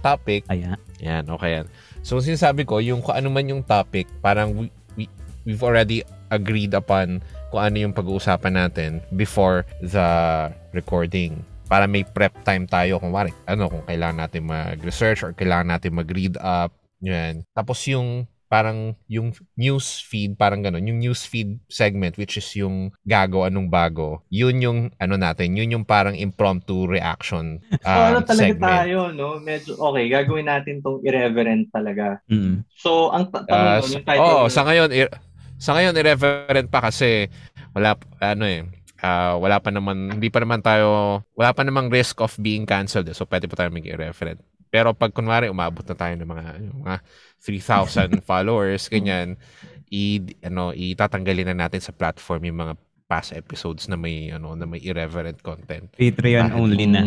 topic. 0.00 0.48
Ayan. 0.48 0.80
Yan, 1.00 1.24
okay 1.28 1.60
yan. 1.60 1.66
So, 2.00 2.20
sinasabi 2.20 2.64
ko, 2.64 2.80
yung 2.80 3.04
kung 3.04 3.16
ano 3.16 3.28
man 3.28 3.48
yung 3.48 3.64
topic, 3.64 4.08
parang 4.24 4.56
we, 4.56 4.66
we, 4.96 5.04
we've 5.44 5.62
already 5.62 6.04
agreed 6.32 6.72
upon 6.72 7.20
kung 7.52 7.62
ano 7.62 7.76
yung 7.76 7.94
pag-uusapan 7.94 8.54
natin 8.56 8.90
before 9.14 9.68
the 9.84 10.08
recording. 10.72 11.44
Para 11.70 11.86
may 11.86 12.02
prep 12.02 12.34
time 12.42 12.66
tayo 12.66 12.98
kung 12.98 13.14
wari, 13.14 13.30
ano, 13.46 13.70
kung 13.70 13.84
kailangan 13.86 14.26
natin 14.26 14.42
mag-research 14.48 15.22
or 15.22 15.30
kailangan 15.36 15.76
natin 15.76 15.94
mag-read 15.94 16.34
up. 16.42 16.74
Yan. 17.04 17.46
Tapos 17.54 17.80
yung 17.86 18.26
parang 18.50 18.98
yung 19.06 19.30
news 19.54 20.02
feed, 20.02 20.34
parang 20.34 20.66
ganun, 20.66 20.82
yung 20.82 20.98
news 20.98 21.22
feed 21.22 21.62
segment 21.70 22.18
which 22.18 22.34
is 22.34 22.50
yung 22.58 22.90
gago 23.06 23.46
anong 23.46 23.70
bago, 23.70 24.26
yun 24.26 24.58
yung 24.58 24.78
ano 24.98 25.14
natin, 25.14 25.54
yun 25.54 25.70
yung 25.70 25.86
parang 25.86 26.18
impromptu 26.18 26.90
reaction 26.90 27.62
um, 27.86 27.94
so 27.94 28.00
ano 28.10 28.20
talaga 28.26 28.50
segment. 28.50 28.66
tayo, 28.66 28.98
no? 29.14 29.38
Medyo, 29.38 29.78
okay, 29.78 30.04
gagawin 30.10 30.50
natin 30.50 30.82
tong 30.82 30.98
irreverent 31.06 31.70
talaga. 31.70 32.18
Mm. 32.26 32.66
So, 32.74 33.14
ang 33.14 33.30
ta- 33.30 33.46
tanong 33.46 33.86
uh, 33.86 33.92
yung 33.94 34.04
title. 34.04 34.26
oh, 34.26 34.50
sa 34.50 34.66
ngayon, 34.66 34.90
ir- 34.90 35.14
sa 35.60 35.78
ngayon 35.78 35.94
irreverent 35.94 36.68
pa 36.72 36.82
kasi 36.82 37.30
wala 37.70 37.94
ano 38.18 38.44
eh, 38.50 38.66
ah, 39.04 39.36
wala 39.36 39.60
pa 39.60 39.68
naman 39.72 40.16
hindi 40.18 40.32
pa 40.32 40.40
naman 40.40 40.64
tayo 40.64 41.20
wala 41.36 41.52
pa 41.52 41.62
namang 41.64 41.92
risk 41.92 42.20
of 42.24 42.32
being 42.40 42.64
canceled 42.64 43.08
eh. 43.08 43.16
so 43.16 43.28
pwede 43.28 43.46
pa 43.46 43.60
tayo 43.60 43.70
maging 43.72 43.94
irreverent 43.94 44.40
pero 44.70 44.94
pag 44.94 45.10
kunwari 45.10 45.46
umabot 45.46 45.82
na 45.82 45.92
tayo 45.92 46.14
ng 46.14 46.26
mga 46.26 46.44
yung 46.62 46.78
mga 46.80 46.96
3,000 47.38 48.22
followers 48.30 48.86
ganyan 48.86 49.34
i 49.88 50.22
ano 50.40 50.70
itatanggalin 50.70 51.50
na 51.50 51.66
natin 51.66 51.82
sa 51.82 51.90
platform 51.90 52.46
yung 52.46 52.58
mga 52.60 52.74
past 53.04 53.34
episodes 53.34 53.84
na 53.84 53.94
may 53.94 54.30
ano 54.30 54.54
na 54.54 54.64
may 54.64 54.78
irreverent 54.78 55.38
content 55.40 55.90
Patreon 55.92 56.46
Bakit? 56.46 56.56
only 56.56 56.86
na. 56.86 57.02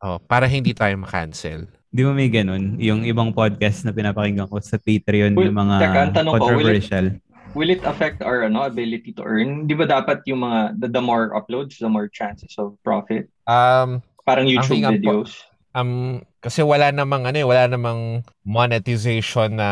Oh, 0.00 0.16
para 0.18 0.44
hindi 0.44 0.72
tayo 0.72 0.92
ma-cancel 0.96 1.64
Di 1.90 2.06
ba 2.06 2.14
may 2.14 2.30
ganun? 2.30 2.78
Yung 2.78 3.02
ibang 3.02 3.34
podcast 3.34 3.82
na 3.82 3.90
pinapakinggan 3.90 4.46
ko 4.46 4.62
sa 4.62 4.78
Patreon, 4.78 5.34
Well, 5.34 5.50
yung 5.50 5.58
mga 5.58 5.76
teka, 5.82 6.02
tanong 6.22 6.32
ko, 6.32 6.38
will 6.38 6.70
it- 6.70 6.86
controversial. 6.86 7.06
will 7.50 7.66
it 7.66 7.82
affect 7.82 8.22
our 8.22 8.46
ano 8.46 8.62
ability 8.62 9.10
to 9.10 9.26
earn? 9.26 9.66
Di 9.66 9.74
ba 9.74 9.90
dapat 9.90 10.22
yung 10.22 10.46
mga, 10.46 10.78
the, 10.78 10.86
the 10.86 11.02
more 11.02 11.34
uploads, 11.34 11.82
the 11.82 11.90
more 11.90 12.06
chances 12.06 12.54
of 12.54 12.78
profit? 12.86 13.26
um 13.42 13.98
Parang 14.22 14.46
YouTube 14.46 14.78
ang 14.78 15.02
po- 15.02 15.26
videos. 15.26 15.42
Um, 15.74 16.22
kasi 16.40 16.60
wala 16.64 16.90
namang 16.90 17.28
ano 17.28 17.36
eh, 17.36 17.46
wala 17.46 17.68
namang 17.68 18.24
monetization 18.42 19.56
na 19.60 19.70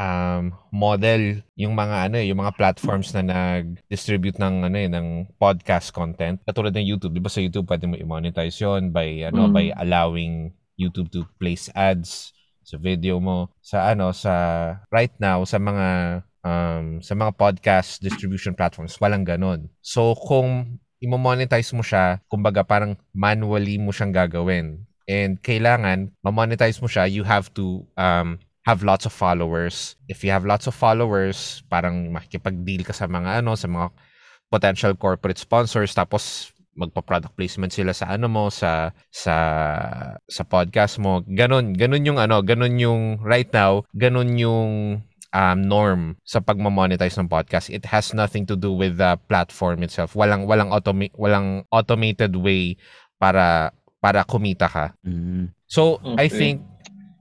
um, 0.00 0.54
model 0.72 1.44
yung 1.58 1.76
mga 1.76 2.08
ano 2.08 2.16
eh, 2.16 2.26
yung 2.32 2.40
mga 2.40 2.56
platforms 2.56 3.12
na 3.12 3.22
nag-distribute 3.26 4.40
ng 4.40 4.70
ano 4.70 4.76
eh, 4.80 4.88
ng 4.88 5.06
podcast 5.36 5.92
content. 5.92 6.40
Katulad 6.46 6.72
ng 6.72 6.86
YouTube, 6.86 7.12
'di 7.12 7.22
ba 7.22 7.28
sa 7.28 7.42
YouTube 7.44 7.68
pwede 7.68 7.84
mo 7.84 7.94
i-monetize 7.98 8.56
'yon 8.62 8.88
by 8.94 9.28
ano 9.28 9.50
Mm. 9.50 9.52
by 9.52 9.66
allowing 9.76 10.54
YouTube 10.80 11.12
to 11.12 11.28
place 11.36 11.68
ads 11.76 12.32
sa 12.64 12.80
video 12.80 13.20
mo 13.20 13.50
sa 13.60 13.90
ano 13.92 14.14
sa 14.14 14.32
right 14.88 15.12
now 15.20 15.42
sa 15.44 15.58
mga 15.60 15.88
um, 16.40 17.02
sa 17.04 17.12
mga 17.12 17.36
podcast 17.36 18.00
distribution 18.00 18.56
platforms 18.56 18.96
walang 18.96 19.26
ganon. 19.26 19.68
So 19.84 20.16
kung 20.16 20.80
imo-monetize 21.00 21.72
mo 21.72 21.80
siya, 21.80 22.20
kumbaga 22.28 22.60
parang 22.60 22.92
manually 23.16 23.80
mo 23.80 23.88
siyang 23.88 24.12
gagawin. 24.12 24.84
And 25.10 25.42
kailangan 25.42 26.14
ma-monetize 26.22 26.78
mo 26.78 26.86
siya, 26.86 27.10
you 27.10 27.26
have 27.26 27.50
to 27.58 27.82
um, 27.98 28.38
have 28.62 28.86
lots 28.86 29.10
of 29.10 29.12
followers. 29.12 29.98
If 30.06 30.22
you 30.22 30.30
have 30.30 30.46
lots 30.46 30.70
of 30.70 30.78
followers, 30.78 31.66
parang 31.66 32.14
makikipag-deal 32.14 32.86
ka 32.86 32.94
sa 32.94 33.10
mga 33.10 33.42
ano, 33.42 33.58
sa 33.58 33.66
mga 33.66 33.90
potential 34.46 34.94
corporate 34.94 35.38
sponsors 35.38 35.94
tapos 35.94 36.54
magpa-product 36.78 37.34
placement 37.34 37.74
sila 37.74 37.90
sa 37.90 38.14
ano 38.14 38.30
mo 38.30 38.46
sa 38.48 38.94
sa 39.10 39.36
sa 40.30 40.42
podcast 40.46 41.02
mo. 41.02 41.26
Ganon, 41.26 41.74
ganon 41.74 42.06
yung 42.06 42.18
ano, 42.22 42.38
ganon 42.46 42.78
yung 42.78 43.02
right 43.26 43.50
now, 43.50 43.82
ganon 43.98 44.38
yung 44.38 45.02
um, 45.34 45.58
norm 45.62 46.14
sa 46.22 46.38
pagma-monetize 46.38 47.18
ng 47.18 47.30
podcast. 47.30 47.70
It 47.70 47.86
has 47.90 48.14
nothing 48.14 48.46
to 48.46 48.54
do 48.54 48.70
with 48.70 48.98
the 49.02 49.18
platform 49.26 49.82
itself. 49.82 50.14
Walang 50.14 50.46
walang 50.46 50.70
automa- 50.70 51.14
walang 51.18 51.66
automated 51.74 52.38
way 52.38 52.78
para 53.20 53.74
para 54.00 54.24
kumita 54.24 54.66
ka. 54.66 54.96
Mm. 55.04 55.52
So, 55.68 56.00
I 56.18 56.26
Okay. 56.26 56.28
think 56.28 56.56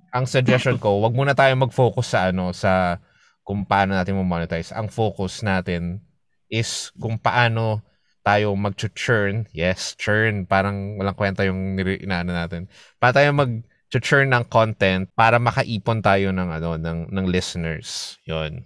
ang 0.10 0.26
suggestion 0.26 0.82
ko, 0.82 1.04
wag 1.06 1.14
muna 1.14 1.38
tayo 1.38 1.54
mag-focus 1.54 2.18
sa 2.18 2.20
ano 2.34 2.50
sa 2.50 2.98
kung 3.46 3.62
paano 3.66 3.94
natin 3.94 4.18
mo-monetize. 4.18 4.74
Ang 4.74 4.90
focus 4.90 5.46
natin 5.46 6.02
is 6.50 6.90
kung 6.98 7.18
paano 7.18 7.82
tayo 8.26 8.54
mag-churn. 8.58 9.46
Yes, 9.54 9.94
churn. 9.98 10.46
Parang 10.46 10.98
walang 10.98 11.18
kwenta 11.18 11.46
yung 11.46 11.78
nire- 11.78 12.02
inaano 12.02 12.34
natin. 12.34 12.66
Paano 12.98 13.14
tayo 13.16 13.30
mag-churn 13.34 14.30
ng 14.34 14.46
content 14.50 15.10
para 15.14 15.38
makaipon 15.38 16.02
tayo 16.02 16.30
ng 16.34 16.50
ano 16.50 16.78
ng 16.78 17.00
ng 17.10 17.26
listeners. 17.30 18.18
'Yon. 18.26 18.66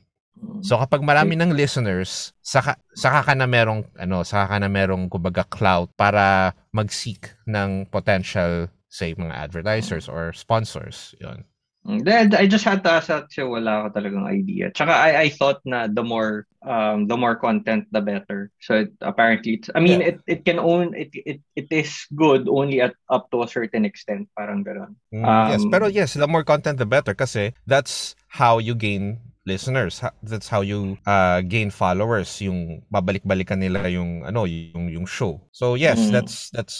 So 0.64 0.80
kapag 0.80 1.04
marami 1.04 1.36
ng 1.36 1.52
listeners, 1.52 2.32
saka 2.40 2.80
saka 2.96 3.20
ka 3.22 3.34
na 3.36 3.46
merong 3.46 3.84
ano, 4.00 4.24
saka 4.24 4.56
ka 4.56 4.58
na 4.64 4.72
merong 4.72 5.12
kumbaga 5.12 5.44
clout 5.48 5.92
para 6.00 6.56
mag-seek 6.72 7.36
ng 7.46 7.86
potential 7.92 8.72
say 8.88 9.12
mga 9.18 9.34
advertisers 9.36 10.08
or 10.08 10.32
sponsors. 10.32 11.14
'Yon. 11.20 11.44
Mm, 11.84 12.00
then, 12.08 12.32
I 12.32 12.48
just 12.48 12.64
had 12.64 12.80
to 12.88 12.92
ask 12.96 13.12
that 13.12 13.28
siya 13.28 13.44
wala 13.44 13.84
ako 13.84 14.00
talagang 14.00 14.24
idea. 14.24 14.72
Tsaka 14.72 14.96
I, 14.96 15.28
I 15.28 15.30
thought 15.36 15.60
na 15.68 15.92
the 15.92 16.00
more 16.00 16.48
um 16.64 17.12
the 17.12 17.20
more 17.20 17.36
content 17.36 17.92
the 17.92 18.00
better. 18.00 18.56
So 18.64 18.88
it, 18.88 18.96
apparently 19.04 19.60
it's, 19.60 19.68
I 19.76 19.84
mean 19.84 20.00
it 20.00 20.24
it 20.24 20.48
can 20.48 20.64
own 20.64 20.96
it 20.96 21.12
it 21.12 21.44
it 21.60 21.68
is 21.76 21.92
good 22.16 22.48
only 22.48 22.80
at 22.80 22.96
up 23.12 23.28
to 23.36 23.44
a 23.44 23.52
certain 23.52 23.84
extent 23.84 24.32
parang 24.32 24.64
gano'n. 24.64 24.96
Mm, 25.12 25.28
Um, 25.28 25.48
yes, 25.52 25.64
pero 25.68 25.86
yes, 25.92 26.10
the 26.16 26.24
more 26.24 26.48
content 26.48 26.80
the 26.80 26.88
better 26.88 27.12
kasi 27.12 27.52
that's 27.68 28.16
how 28.34 28.58
you 28.58 28.74
gain 28.74 29.22
listeners. 29.46 30.02
Ha- 30.02 30.16
That's 30.24 30.50
how 30.50 30.66
you 30.66 30.98
uh, 31.06 31.46
gain 31.46 31.70
followers. 31.70 32.34
Yung 32.42 32.82
babalik-balikan 32.90 33.62
nila 33.62 33.86
yung 33.88 34.26
ano, 34.26 34.50
yung 34.50 34.90
yung 34.90 35.06
show. 35.06 35.46
So 35.54 35.76
yes, 35.78 36.00
Mm. 36.00 36.12
that's 36.12 36.36
that's 36.50 36.76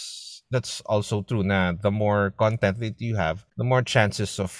that's 0.50 0.72
also 0.84 1.22
true 1.22 1.42
na 1.42 1.72
the 1.72 1.94
more 1.94 2.34
content 2.34 2.78
that 2.82 2.98
you 2.98 3.14
have, 3.14 3.46
the 3.54 3.64
more 3.64 3.82
chances 3.82 4.38
of 4.38 4.50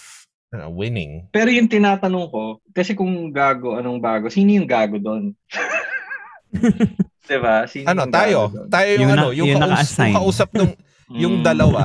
uh, 0.54 0.70
winning. 0.70 1.26
Pero 1.30 1.50
yung 1.50 1.66
tinatanong 1.66 2.30
ko, 2.30 2.42
kasi 2.70 2.94
kung 2.94 3.30
gago, 3.30 3.74
anong 3.74 3.98
bago? 3.98 4.26
Sino 4.30 4.54
yung 4.54 4.66
gago 4.66 4.98
doon? 4.98 5.34
diba? 7.24 7.64
Sino 7.66 7.88
Ano, 7.88 8.04
yung 8.06 8.12
tayo, 8.12 8.38
tayo 8.70 8.90
yung, 8.94 9.00
Yung 9.00 9.12
ano, 9.12 9.26
yung, 9.32 9.48
yung 9.54 9.62
kaus- 9.64 9.98
kausap 9.98 10.50
nung 10.54 10.72
yung 11.10 11.34
Mm. 11.40 11.44
dalawa. 11.44 11.82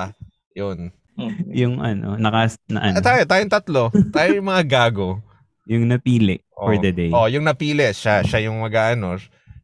Yun. 0.54 0.92
Mm. 1.20 1.52
Yung 1.52 1.76
ano, 1.84 2.16
naka, 2.16 2.56
na, 2.72 2.80
ano, 2.80 2.96
Eh, 2.98 3.04
tayo, 3.04 3.22
tayong 3.28 3.52
tatlo. 3.52 3.82
tayo 4.16 4.30
yung 4.40 4.48
mga 4.48 4.64
gago. 4.64 5.20
yung 5.70 5.86
napili 5.86 6.40
for 6.56 6.74
Oh. 6.74 6.82
the 6.82 6.90
day. 6.90 7.12
Oh, 7.12 7.28
yung 7.28 7.46
napili, 7.46 7.86
siya, 7.94 8.24
siya 8.26 8.50
yung 8.50 8.58
mag-ano, 8.64 9.20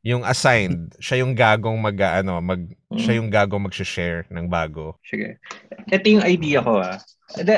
yung 0.05 0.21
assigned, 0.21 0.93
siya 1.01 1.25
yung 1.25 1.33
gagong 1.33 1.81
mag-ano, 1.81 2.37
mag 2.37 2.61
siya 2.93 3.17
yung 3.17 3.33
gagong 3.33 3.65
mag-share 3.65 4.29
ng 4.29 4.45
bago. 4.45 5.01
Sige. 5.01 5.41
Ito 5.89 6.05
yung 6.05 6.21
idea 6.23 6.61
ko 6.61 6.77
ah. 6.77 7.01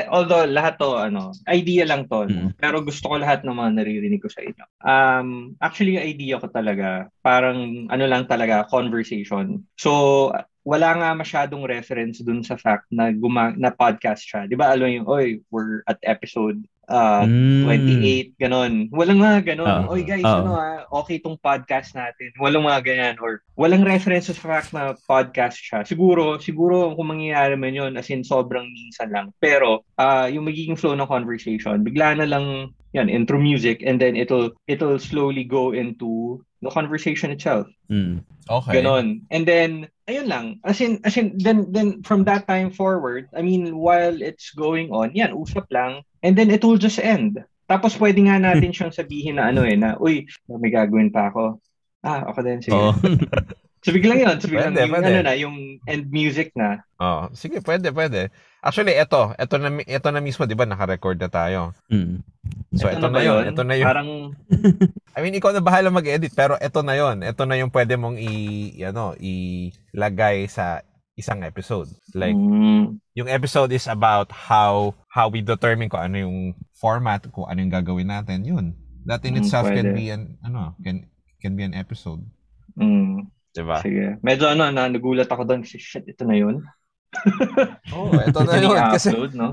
Although 0.08 0.48
lahat 0.48 0.80
to 0.80 0.96
ano, 0.96 1.36
idea 1.44 1.84
lang 1.84 2.08
to, 2.08 2.24
no? 2.24 2.48
Mm. 2.48 2.56
pero 2.56 2.80
gusto 2.80 3.04
ko 3.12 3.20
lahat 3.20 3.44
ng 3.44 3.52
mga 3.52 3.70
naririnig 3.76 4.24
ko 4.24 4.32
sa 4.32 4.40
inyo. 4.40 4.64
Um, 4.80 5.28
actually 5.60 6.00
yung 6.00 6.08
idea 6.08 6.40
ko 6.40 6.48
talaga, 6.48 7.12
parang 7.20 7.84
ano 7.92 8.04
lang 8.08 8.24
talaga, 8.24 8.64
conversation. 8.72 9.60
So, 9.76 10.32
wala 10.68 10.88
nga 11.00 11.10
masyadong 11.16 11.64
reference 11.64 12.20
dun 12.20 12.44
sa 12.44 12.60
fact 12.60 12.92
na 12.92 13.08
guma 13.08 13.56
na 13.56 13.72
podcast 13.72 14.20
siya. 14.20 14.44
'Di 14.44 14.52
ba? 14.52 14.76
Alam 14.76 15.00
yung, 15.00 15.06
oy, 15.08 15.40
we're 15.48 15.80
at 15.88 15.96
episode 16.04 16.60
uh, 16.88 17.24
Mm. 17.24 17.64
28, 17.68 18.40
ganon. 18.40 18.72
Walang 18.90 19.20
mga 19.20 19.54
ganon. 19.54 19.88
Oo. 19.88 19.96
Oy 19.96 20.02
guys, 20.02 20.24
Oo. 20.24 20.40
ano 20.44 20.52
ah, 20.56 20.80
okay 21.04 21.20
tong 21.20 21.36
podcast 21.38 21.92
natin. 21.92 22.32
Walang 22.40 22.64
mga 22.64 22.80
ganyan. 22.82 23.16
Or 23.20 23.44
walang 23.54 23.84
reference 23.84 24.32
sa 24.32 24.36
fact 24.36 24.72
na 24.72 24.96
podcast 25.08 25.60
siya. 25.60 25.84
Siguro, 25.84 26.40
siguro 26.40 26.96
kung 26.96 27.12
mangyayari 27.12 27.54
man 27.60 27.76
yun, 27.76 27.92
as 28.00 28.08
in 28.08 28.24
sobrang 28.24 28.64
minsan 28.66 29.12
lang. 29.12 29.26
Pero, 29.38 29.84
ah 30.00 30.26
yung 30.26 30.48
magiging 30.48 30.80
flow 30.80 30.96
ng 30.96 31.08
conversation, 31.08 31.84
bigla 31.84 32.16
na 32.16 32.26
lang 32.26 32.72
yan, 32.96 33.12
intro 33.12 33.36
music, 33.36 33.84
and 33.84 34.00
then 34.00 34.16
it'll, 34.16 34.48
it'll 34.64 34.96
slowly 34.96 35.44
go 35.44 35.76
into 35.76 36.40
the 36.64 36.72
conversation 36.72 37.28
itself. 37.28 37.68
Mm. 37.92 38.24
Okay. 38.48 38.80
Ganon. 38.80 39.28
And 39.28 39.44
then, 39.44 39.92
ayun 40.08 40.26
lang. 40.26 40.46
As 40.64 40.80
in, 40.80 40.98
as 41.04 41.14
in, 41.20 41.36
then, 41.36 41.68
then 41.70 42.02
from 42.02 42.24
that 42.24 42.48
time 42.48 42.72
forward, 42.72 43.28
I 43.36 43.44
mean, 43.44 43.76
while 43.76 44.16
it's 44.24 44.50
going 44.56 44.90
on, 44.90 45.12
yan, 45.12 45.36
usap 45.36 45.68
lang. 45.70 46.02
And 46.24 46.34
then 46.34 46.50
it 46.50 46.64
will 46.64 46.80
just 46.80 46.98
end. 46.98 47.44
Tapos 47.68 48.00
pwede 48.00 48.24
nga 48.24 48.40
natin 48.40 48.72
siyang 48.72 48.96
sabihin 48.96 49.36
na 49.36 49.52
ano 49.52 49.68
eh, 49.68 49.76
na, 49.76 50.00
uy, 50.00 50.24
may 50.48 50.72
gagawin 50.72 51.12
pa 51.12 51.28
ako. 51.28 51.60
Ah, 52.00 52.24
ako 52.32 52.40
din, 52.40 52.64
sige. 52.64 52.72
Oo. 52.72 52.96
So 53.88 53.96
biglang 53.96 54.20
yun, 54.20 54.36
biglang 54.36 54.70
Pwede, 54.70 54.80
yung 54.84 54.92
pwede. 54.92 55.08
ano 55.08 55.20
na, 55.24 55.34
yung 55.34 55.56
end 55.82 56.04
music 56.12 56.52
na. 56.52 56.84
Oh, 57.00 57.32
sige, 57.32 57.64
pwede, 57.64 57.88
pwede. 57.90 58.28
Actually, 58.60 58.92
eto, 58.94 59.32
eto 59.34 59.56
na 59.56 59.72
mi- 59.72 59.86
eto 59.86 60.12
na 60.12 60.20
mismo, 60.20 60.44
'di 60.44 60.52
ba, 60.52 60.68
naka-record 60.68 61.16
na 61.16 61.30
tayo. 61.30 61.72
Mm. 61.88 62.20
So 62.76 62.86
Ito 62.86 63.00
eto, 63.00 63.06
na 63.08 63.16
na, 63.16 63.24
yun? 63.24 63.42
eto 63.48 63.62
na 63.64 63.74
'yon. 63.74 63.86
Parang, 63.86 64.10
I 65.16 65.22
mean, 65.22 65.32
ikaw 65.32 65.50
na 65.50 65.62
bahala 65.62 65.88
mag-edit, 65.88 66.34
pero 66.34 66.58
eto 66.58 66.84
na 66.84 66.92
'yon. 66.92 67.22
Eto 67.22 67.48
na 67.48 67.56
yung 67.56 67.72
pwede 67.72 67.96
mong 67.96 68.18
i 68.18 68.34
ano, 68.82 69.16
ilagay 69.16 70.44
sa 70.46 70.82
isang 71.14 71.42
episode. 71.42 71.88
Like, 72.14 72.36
Mm. 72.36 72.98
yung 73.14 73.28
episode 73.28 73.70
is 73.70 73.90
about 73.90 74.30
how 74.30 74.94
how 75.10 75.26
we 75.26 75.42
determine 75.42 75.90
kung 75.90 76.02
ano 76.04 76.16
yung 76.20 76.36
format, 76.74 77.26
kung 77.30 77.46
ano 77.46 77.58
yung 77.58 77.74
gagawin 77.74 78.06
natin, 78.06 78.44
yun. 78.44 78.66
That 79.02 79.24
in 79.24 79.34
Mm, 79.34 79.40
itself 79.40 79.66
can 79.66 79.90
pwede. 79.90 79.96
be 79.96 80.10
an 80.10 80.36
ano, 80.44 80.76
can 80.84 81.08
can 81.40 81.54
be 81.54 81.62
an 81.62 81.74
episode. 81.74 82.22
Mm. 82.74 83.30
'Di 83.52 83.62
ba? 83.64 83.78
Sige. 83.80 84.20
Medyo 84.20 84.48
ano, 84.50 84.68
na, 84.68 84.88
nagulat 84.88 85.28
ako 85.28 85.42
doon 85.44 85.60
kasi 85.64 85.80
shit, 85.80 86.04
ito 86.04 86.22
na 86.24 86.36
yun. 86.36 86.64
Oh, 87.96 88.12
eto 88.20 88.44
na 88.44 88.60
Ito 88.60 88.68
yun 88.68 88.92
kasi 88.92 89.08
upload, 89.12 89.32
no? 89.32 89.48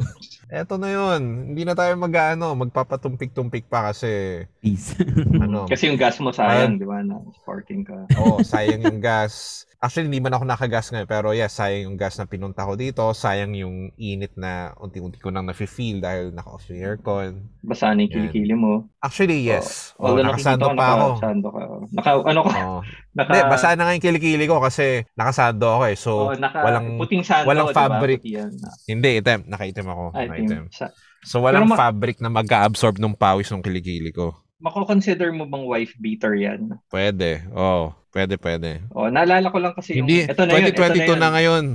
Eto 0.50 0.78
na 0.78 0.90
yun. 0.94 1.54
Hindi 1.54 1.66
na 1.66 1.74
tayo 1.74 1.94
mag-ano, 1.98 2.54
magpapatumpik-tumpik 2.54 3.66
pa 3.66 3.92
kasi 3.92 4.44
Peace. 4.62 4.98
ano. 5.46 5.70
Kasi 5.70 5.90
yung 5.90 6.00
gas 6.00 6.18
mo 6.18 6.34
sayang, 6.34 6.82
di 6.82 6.86
ba? 6.90 7.06
Na 7.06 7.22
sparking 7.42 7.86
ka. 7.86 8.10
oh, 8.18 8.42
sayang 8.42 8.82
yung 8.82 9.02
gas. 9.02 9.66
Actually, 9.78 10.10
hindi 10.10 10.18
man 10.18 10.34
ako 10.34 10.50
nakagas 10.50 10.90
ngayon, 10.90 11.06
pero 11.06 11.30
yes, 11.38 11.62
sayang 11.62 11.94
yung 11.94 11.98
gas 12.00 12.18
na 12.18 12.26
pinunta 12.26 12.66
ko 12.66 12.74
dito. 12.74 13.06
Sayang 13.14 13.54
yung 13.54 13.94
init 14.02 14.34
na 14.34 14.74
unti-unti 14.82 15.22
ko 15.22 15.30
nang 15.30 15.46
nafe-feel 15.46 16.02
dahil 16.02 16.34
naka-off 16.34 16.66
yung 16.74 16.82
aircon. 16.82 17.46
Basa 17.62 17.94
na 17.94 18.02
yung 18.02 18.10
kilikili 18.10 18.58
mo. 18.58 18.90
Actually, 18.98 19.46
yes. 19.46 19.94
Oh, 20.02 20.18
nakikita 20.18 20.58
nakasando 20.58 20.68
pa 20.74 20.86
ako. 20.90 21.06
Nakasando 21.06 21.48
ka. 21.54 21.62
Naka, 21.94 22.12
ano 22.26 22.42
ka? 22.42 22.58
Oh. 22.66 22.82
Naka, 23.16 23.32
Hindi, 23.32 23.42
basa 23.48 23.68
na 23.80 23.84
nga 23.88 23.96
yung 23.96 24.06
kilikili 24.10 24.44
ko 24.44 24.60
kasi 24.60 25.08
nakasando 25.16 25.66
ako 25.72 25.84
eh. 25.88 25.96
So, 25.96 26.12
oh, 26.20 26.36
naka, 26.36 26.60
walang 26.68 27.00
puting 27.00 27.24
sando, 27.24 27.48
walang 27.48 27.72
fabric. 27.72 28.20
Yan. 28.28 28.52
hindi, 28.92 29.24
item. 29.24 29.48
Nakaitim 29.48 29.88
ako. 29.88 30.04
Ay, 30.12 30.28
Nakaitim. 30.38 30.66
Sa, 30.70 30.92
So, 31.22 31.42
walang 31.42 31.66
Pero 31.66 31.74
ma- 31.74 31.80
fabric 31.80 32.18
na 32.20 32.30
mag-absorb 32.30 32.96
ng 32.96 33.16
pawis 33.16 33.50
ng 33.50 33.60
kilikili 33.60 34.12
ko. 34.12 34.38
mako-consider 34.56 35.30
mo 35.30 35.46
bang 35.46 35.62
wife 35.64 35.94
beater 35.98 36.34
yan? 36.34 36.78
Pwede. 36.86 37.42
Oh, 37.50 37.94
pwede, 38.10 38.38
pwede. 38.38 38.86
Oh, 38.90 39.10
naalala 39.10 39.50
ko 39.50 39.58
lang 39.58 39.74
kasi 39.74 39.94
yung, 39.96 40.06
Hindi, 40.06 40.26
ito 40.26 40.42
na 40.42 40.54
yun, 40.54 40.70
ito 40.70 40.80
2022 40.80 40.86
na 40.86 41.06
yun. 41.06 41.18
na 41.18 41.30
ngayon. 41.32 41.66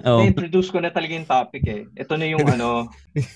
oh. 0.00 0.20
Na-introduce 0.20 0.68
ko 0.68 0.78
na 0.78 0.88
talaga 0.88 1.12
yung 1.12 1.26
topic 1.26 1.64
eh. 1.64 1.82
Ito 1.90 2.14
na 2.14 2.26
yung 2.26 2.46
ano, 2.46 2.88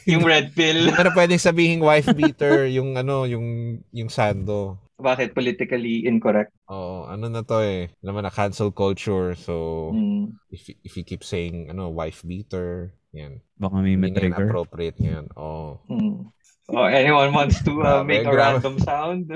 yung 0.04 0.22
red 0.22 0.52
pill. 0.52 0.88
Na 0.92 1.08
pwedeng 1.10 1.40
sabihin 1.40 1.80
wife 1.80 2.08
beater 2.10 2.68
yung 2.68 2.94
ano, 2.94 3.24
yung 3.24 3.44
yung 3.90 4.08
sando. 4.08 4.76
Bakit 4.94 5.34
politically 5.34 6.06
incorrect? 6.06 6.54
Oo, 6.68 7.04
ano 7.04 7.26
na 7.26 7.42
to 7.42 7.58
eh. 7.58 7.90
Alam 7.98 8.14
mo 8.14 8.20
na, 8.20 8.30
cancel 8.30 8.70
culture. 8.70 9.34
So, 9.34 9.90
Hmm. 9.90 10.38
if, 10.46 10.70
if 10.78 10.94
you 10.94 11.02
keep 11.02 11.20
saying, 11.22 11.66
ano, 11.66 11.90
wife 11.90 12.22
beater, 12.22 12.94
yan. 13.12 13.44
Baka 13.60 13.76
may 13.84 13.94
Hindi 13.94 14.08
matrigger. 14.10 14.48
appropriate 14.48 14.96
ngayon. 14.98 15.26
Oo. 15.36 15.78
Hmm. 15.86 16.32
Oh, 16.72 16.88
anyone 16.88 17.34
wants 17.36 17.60
to 17.66 17.84
uh, 17.84 18.00
Grabe, 18.00 18.08
make 18.08 18.24
a 18.24 18.32
random 18.32 18.80
sound? 18.80 19.28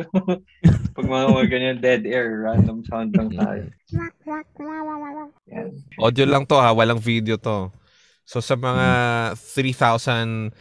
Pag 0.96 1.06
mga 1.10 1.26
mga 1.28 1.46
ganyan, 1.52 1.76
dead 1.82 2.02
air, 2.08 2.48
random 2.48 2.80
sound 2.88 3.12
lang 3.12 3.28
tayo. 3.34 3.62
Yan. 5.52 5.68
Audio 6.00 6.24
lang 6.24 6.48
to 6.48 6.56
ha, 6.56 6.72
walang 6.72 7.02
video 7.02 7.36
to. 7.36 7.68
So, 8.24 8.40
sa 8.40 8.56
mga 8.56 8.88
3,500 9.36 10.54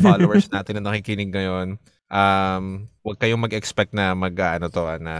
followers 0.06 0.48
natin 0.48 0.80
na 0.80 0.88
nakikinig 0.88 1.34
ngayon, 1.34 1.76
um, 2.08 2.64
huwag 3.04 3.18
kayong 3.20 3.42
mag-expect 3.44 3.92
na 3.92 4.16
mag, 4.16 4.32
ah, 4.40 4.56
ano 4.56 4.72
to, 4.72 4.86
ah, 4.88 4.96
na 4.96 5.14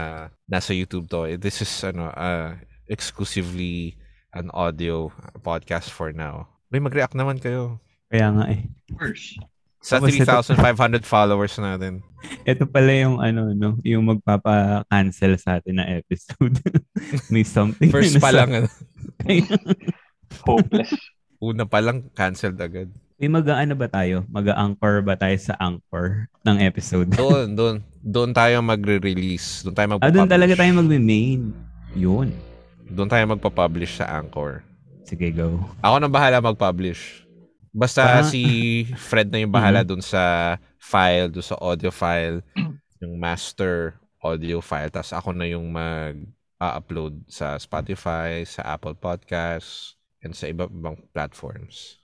nasa 0.49 0.73
YouTube 0.73 1.05
to. 1.11 1.29
This 1.37 1.61
is, 1.61 1.71
ano, 1.85 2.09
uh, 2.09 2.57
exclusively 2.89 4.01
an 4.33 4.49
audio 4.55 5.11
podcast 5.43 5.91
for 5.91 6.15
now. 6.15 6.47
May 6.71 6.79
mag-react 6.79 7.13
naman 7.13 7.35
kayo. 7.37 7.77
Kaya 8.07 8.31
nga 8.31 8.45
eh. 8.47 8.63
Of 8.87 8.95
course. 8.95 9.35
Sa 9.81 9.97
Tapos 9.99 10.13
ito- 10.13 10.23
3,500 10.23 11.03
followers 11.03 11.57
natin. 11.57 11.99
Ito 12.45 12.63
pala 12.63 12.91
yung 12.93 13.17
ano, 13.19 13.51
no? 13.51 13.75
Yung 13.81 14.07
magpapa-cancel 14.07 15.35
sa 15.35 15.59
atin 15.59 15.81
na 15.81 15.99
episode. 15.99 16.55
may 17.33 17.43
something. 17.43 17.89
First 17.89 18.21
pa 18.21 18.31
sa- 18.31 18.37
lang, 18.45 18.49
ano, 18.55 18.67
Hopeless. 20.47 20.95
una 21.41 21.65
pa 21.65 21.81
lang, 21.81 22.07
canceled 22.13 22.55
agad. 22.55 22.87
May 23.17 23.29
mag-ano 23.29 23.73
ba 23.75 23.85
tayo? 23.85 24.23
Mag-anchor 24.31 25.03
ba 25.03 25.13
tayo 25.13 25.37
sa 25.37 25.53
anchor 25.59 26.25
ng 26.41 26.57
episode? 26.61 27.09
Doon, 27.19 27.53
doon. 27.53 27.75
Doon 27.99 28.31
tayo 28.31 28.63
magre-release. 28.63 29.61
Doon 29.61 29.75
tayo 29.75 29.87
ah, 29.87 29.91
magpa-publish. 29.97 30.15
doon 30.15 30.29
talaga 30.29 30.53
tayo 30.55 30.71
mag-main. 30.73 31.41
Yun. 31.93 32.29
Doon 32.87 33.09
tayo 33.09 33.23
magpa-publish 33.29 34.01
sa 34.01 34.09
Anchor. 34.09 34.63
Sige, 35.03 35.33
go. 35.33 35.59
Ako 35.81 35.95
na 35.99 36.09
bahala 36.09 36.39
mag-publish. 36.39 37.25
Basta 37.71 38.19
Ah. 38.19 38.23
si 38.23 38.41
Fred 38.99 39.31
na 39.31 39.39
yung 39.39 39.51
bahala 39.51 39.81
dun 39.87 40.03
sa 40.03 40.55
file, 40.77 41.31
dun 41.31 41.43
sa 41.43 41.55
audio 41.59 41.89
file, 41.89 42.43
yung 42.99 43.15
master 43.17 43.95
audio 44.19 44.59
file. 44.59 44.91
Tapos 44.91 45.11
ako 45.11 45.31
na 45.31 45.47
yung 45.47 45.71
mag-upload 45.71 47.17
sa 47.25 47.55
Spotify, 47.57 48.43
sa 48.43 48.75
Apple 48.75 48.93
Podcasts, 48.93 49.95
and 50.21 50.37
sa 50.37 50.45
iba 50.45 50.69
ibang 50.69 50.99
platforms. 51.09 51.97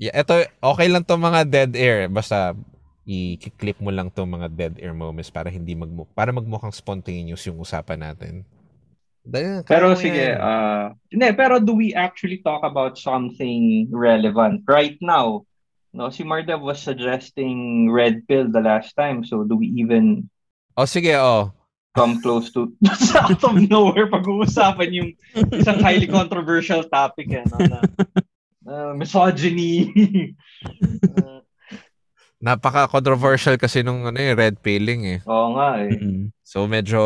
Yeah, 0.00 0.16
eto, 0.16 0.40
okay 0.62 0.88
lang 0.88 1.04
to 1.04 1.20
mga 1.20 1.40
dead 1.50 1.72
air. 1.76 2.08
Basta 2.08 2.56
i-clip 3.04 3.76
mo 3.82 3.90
lang 3.90 4.08
to 4.08 4.22
mga 4.24 4.48
dead 4.54 4.74
air 4.78 4.94
moments 4.94 5.28
para 5.28 5.50
hindi 5.50 5.74
magmu 5.74 6.06
para 6.14 6.30
magmukhang 6.30 6.72
spontaneous 6.72 7.44
yung 7.44 7.58
usapan 7.60 8.00
natin. 8.00 8.46
Pero 9.66 9.94
sige, 9.94 10.32
uh, 10.32 10.90
hindi, 11.12 11.28
pero 11.36 11.60
do 11.60 11.74
we 11.76 11.92
actually 11.94 12.40
talk 12.40 12.64
about 12.64 12.96
something 12.96 13.88
relevant 13.92 14.64
right 14.66 14.96
now? 15.00 15.44
No, 15.92 16.08
si 16.08 16.22
Mardev 16.22 16.62
was 16.62 16.80
suggesting 16.80 17.90
red 17.90 18.26
pill 18.28 18.48
the 18.48 18.62
last 18.62 18.94
time. 18.96 19.24
So 19.24 19.44
do 19.44 19.56
we 19.56 19.74
even 19.76 20.30
oh, 20.76 20.86
sige, 20.86 21.14
oh. 21.18 21.52
come 21.94 22.22
close 22.22 22.52
to 22.54 22.72
out 23.18 23.42
of 23.42 23.56
nowhere 23.66 24.06
pag-uusapan 24.06 24.88
yung 24.94 25.10
isang 25.50 25.82
highly 25.82 26.06
controversial 26.06 26.86
topic 26.86 27.34
eh, 27.34 27.42
no, 27.50 27.58
na, 27.66 27.80
uh, 28.70 28.92
misogyny. 28.94 29.90
Uh, 31.18 31.39
Napaka-controversial 32.40 33.60
kasi 33.60 33.84
nung 33.84 34.00
ano 34.02 34.16
eh, 34.16 34.32
red 34.32 34.56
pilling 34.58 35.04
eh. 35.06 35.20
Oo 35.28 35.52
nga 35.54 35.76
eh. 35.78 35.92
So 36.40 36.64
medyo 36.64 37.00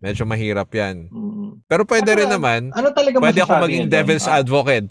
medyo 0.00 0.24
mahirap 0.24 0.72
'yan. 0.72 1.12
Pero 1.64 1.84
pwede 1.84 2.08
Ano- 2.08 2.18
rin 2.18 2.30
naman. 2.30 2.60
Ano 2.72 2.88
talaga 2.90 3.20
Pwede 3.20 3.44
ako 3.44 3.54
maging 3.62 3.86
devil's 3.86 4.24
Ah, 4.24 4.40
advocate. 4.40 4.88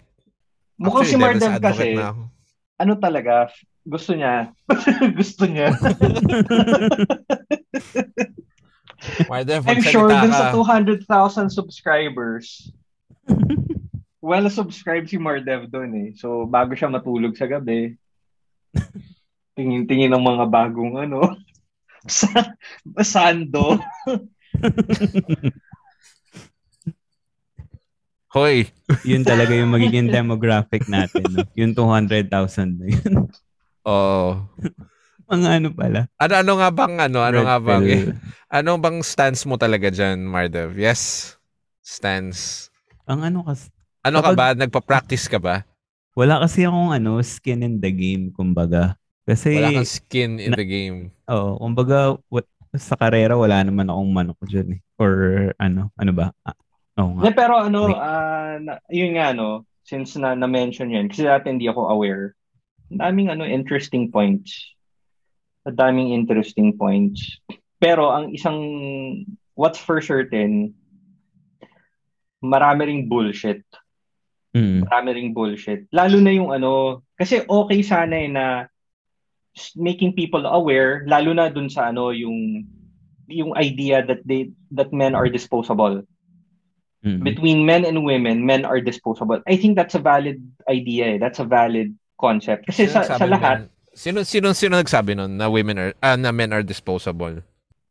Mukhang 0.78 1.02
si 1.02 1.18
Actually, 1.18 1.42
advocate 1.42 1.66
kasi, 1.66 1.88
na 1.92 2.06
ako. 2.14 2.22
ano 2.78 2.92
talaga, 2.94 3.34
gusto 3.82 4.14
niya. 4.14 4.54
gusto 5.18 5.42
niya. 5.44 5.74
Mardev, 9.26 9.62
I'm 9.66 9.82
sure 9.82 10.06
dun 10.10 10.30
sa 10.30 10.50
ka. 10.50 10.54
200,000 10.54 11.50
subscribers, 11.50 12.70
well 14.22 14.46
subscribed 14.50 15.06
si 15.06 15.18
Mardev 15.18 15.66
doon 15.66 15.90
eh. 15.94 16.08
So, 16.14 16.46
bago 16.46 16.74
siya 16.74 16.90
matulog 16.90 17.34
sa 17.34 17.46
gabi, 17.46 17.94
tingin-tingin 19.58 20.14
ng 20.14 20.22
mga 20.22 20.44
bagong 20.46 20.94
ano, 21.02 21.34
sa 22.06 22.30
sando. 23.02 23.74
Hoy, 28.28 28.68
Yun 29.08 29.24
talaga 29.24 29.56
yung 29.56 29.72
magiging 29.72 30.12
demographic 30.12 30.84
natin. 30.86 31.24
No? 31.32 31.42
Yung 31.56 31.72
200,000 31.72 32.28
na 32.76 32.86
yun. 32.86 33.14
oh. 33.82 34.44
Mga 35.28 35.48
ano 35.60 35.68
pala. 35.72 36.00
Ano 36.16 36.32
ano 36.36 36.52
nga 36.56 36.68
bang 36.70 36.94
ano, 37.00 37.18
ano 37.24 37.38
Red 37.40 37.46
nga 37.48 37.56
bang 37.58 37.84
pill. 37.84 38.08
ano 38.60 38.70
bang 38.76 38.98
stance 39.00 39.48
mo 39.48 39.56
talaga 39.56 39.88
diyan, 39.88 40.20
Mardev? 40.22 40.76
Yes. 40.76 41.34
Stance. 41.80 42.68
Ang 43.08 43.24
ano 43.24 43.48
kasi, 43.48 43.72
Ano 44.04 44.20
ka 44.20 44.32
Kapag- 44.32 44.36
ba? 44.36 44.60
Nagpa-practice 44.60 45.26
ka 45.26 45.40
ba? 45.40 45.64
wala 46.12 46.42
kasi 46.42 46.66
akong 46.66 46.90
ano, 46.90 47.22
skin 47.22 47.62
in 47.62 47.74
the 47.78 47.88
game, 47.88 48.34
kumbaga. 48.34 48.97
Kasi, 49.28 49.60
Wala 49.60 49.84
kang 49.84 49.84
skin 49.84 50.40
in 50.40 50.56
the 50.56 50.64
game. 50.64 51.12
oo, 51.28 51.60
kumbaga, 51.60 52.16
what, 52.32 52.48
sa 52.72 52.96
karera, 52.96 53.36
wala 53.36 53.60
naman 53.60 53.92
akong 53.92 54.08
manok 54.08 54.40
dyan 54.48 54.80
eh. 54.80 54.80
Or 54.96 55.12
ano, 55.60 55.92
ano 56.00 56.12
ba? 56.16 56.32
Ah, 56.48 56.56
oo 56.96 57.20
nga. 57.20 57.28
Yeah, 57.28 57.36
pero 57.36 57.60
ano, 57.60 57.92
na- 58.64 58.80
yun 58.88 59.20
nga 59.20 59.36
no, 59.36 59.68
since 59.84 60.16
na 60.16 60.32
na-mention 60.32 60.88
yan, 60.88 61.12
kasi 61.12 61.28
dati 61.28 61.52
hindi 61.52 61.68
ako 61.68 61.92
aware, 61.92 62.32
ang 62.88 63.04
daming 63.04 63.28
ano, 63.28 63.44
interesting 63.44 64.08
points. 64.08 64.72
Ang 65.68 65.76
daming 65.76 66.10
interesting 66.16 66.72
points. 66.72 67.36
Pero 67.76 68.08
ang 68.08 68.32
isang, 68.32 68.56
what's 69.52 69.76
for 69.76 70.00
certain, 70.00 70.72
marami 72.40 72.88
ring 72.88 73.12
bullshit. 73.12 73.60
Mm. 74.56 74.88
Marami 74.88 75.08
ring 75.12 75.30
bullshit. 75.36 75.84
Lalo 75.92 76.16
na 76.16 76.32
yung 76.32 76.48
ano, 76.48 77.04
kasi 77.12 77.44
okay 77.44 77.84
sana 77.84 78.16
eh 78.16 78.30
na 78.32 78.44
making 79.74 80.14
people 80.14 80.46
aware, 80.46 81.04
lalo 81.06 81.32
na 81.34 81.48
dun 81.48 81.68
sa 81.68 81.90
ano, 81.90 82.10
yung 82.10 82.66
yung 83.28 83.52
idea 83.56 84.00
that 84.00 84.24
they 84.24 84.52
that 84.72 84.92
men 84.92 85.12
are 85.12 85.28
disposable 85.28 86.04
Mm. 86.98 87.22
between 87.22 87.62
men 87.62 87.86
and 87.86 88.02
women, 88.02 88.42
men 88.42 88.66
are 88.66 88.82
disposable. 88.82 89.38
I 89.46 89.54
think 89.54 89.78
that's 89.78 89.94
a 89.94 90.02
valid 90.02 90.42
idea. 90.66 91.14
Eh. 91.14 91.18
That's 91.22 91.38
a 91.38 91.46
valid 91.46 91.94
concept. 92.18 92.66
Kasi 92.66 92.90
sa, 92.90 93.06
sa 93.06 93.22
nagsabi 93.22 93.30
lahat, 93.30 93.56
nun? 93.62 93.70
Sino 93.94 94.18
sino 94.26 94.50
sino 94.50 94.74
nagsabi 94.78 95.14
nun 95.14 95.38
na 95.38 95.46
women 95.46 95.78
are 95.78 95.92
ah, 96.02 96.18
na 96.18 96.34
men 96.34 96.50
are 96.50 96.66
disposable? 96.66 97.38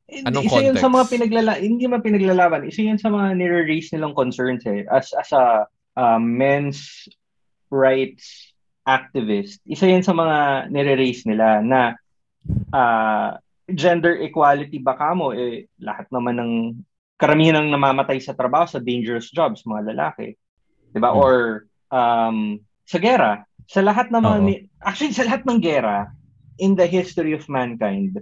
Anong 0.08 0.48
isa 0.48 0.60
yun 0.64 0.80
sa 0.80 0.92
mga 0.92 1.08
context? 1.08 1.12
pinaglala 1.12 1.52
hindi 1.60 1.84
man 1.88 2.04
pinaglalaban. 2.04 2.68
Isa 2.68 2.84
yun 2.84 3.00
sa 3.00 3.08
mga 3.08 3.36
nire-raise 3.40 3.92
nilang 3.96 4.16
concerns 4.16 4.64
eh 4.68 4.84
as 4.92 5.12
as 5.16 5.32
a 5.32 5.68
uh, 6.00 6.20
men's 6.20 7.08
rights 7.72 8.56
activist, 8.88 9.60
isa 9.68 9.84
yan 9.84 10.02
sa 10.02 10.16
mga 10.16 10.72
nire-raise 10.72 11.28
nila 11.28 11.60
na 11.60 12.00
uh, 12.72 13.36
gender 13.68 14.24
equality 14.24 14.80
ba 14.80 14.96
kamo, 14.96 15.36
eh, 15.36 15.68
lahat 15.84 16.08
naman 16.08 16.40
ng 16.40 16.52
karamihan 17.20 17.60
ng 17.60 17.76
namamatay 17.76 18.24
sa 18.24 18.32
trabaho 18.32 18.64
sa 18.64 18.80
dangerous 18.80 19.28
jobs, 19.28 19.68
mga 19.68 19.92
lalaki. 19.92 20.40
Diba? 20.96 21.12
Hmm. 21.12 21.20
Or 21.20 21.36
um, 21.92 22.38
sa 22.88 22.98
gera, 23.04 23.44
sa 23.68 23.84
lahat 23.84 24.08
ng 24.08 24.24
mga, 24.24 24.40
ni- 24.48 24.64
actually 24.80 25.12
sa 25.12 25.28
lahat 25.28 25.44
ng 25.44 25.60
gera, 25.60 26.08
in 26.58 26.80
the 26.80 26.88
history 26.88 27.36
of 27.36 27.44
mankind, 27.52 28.16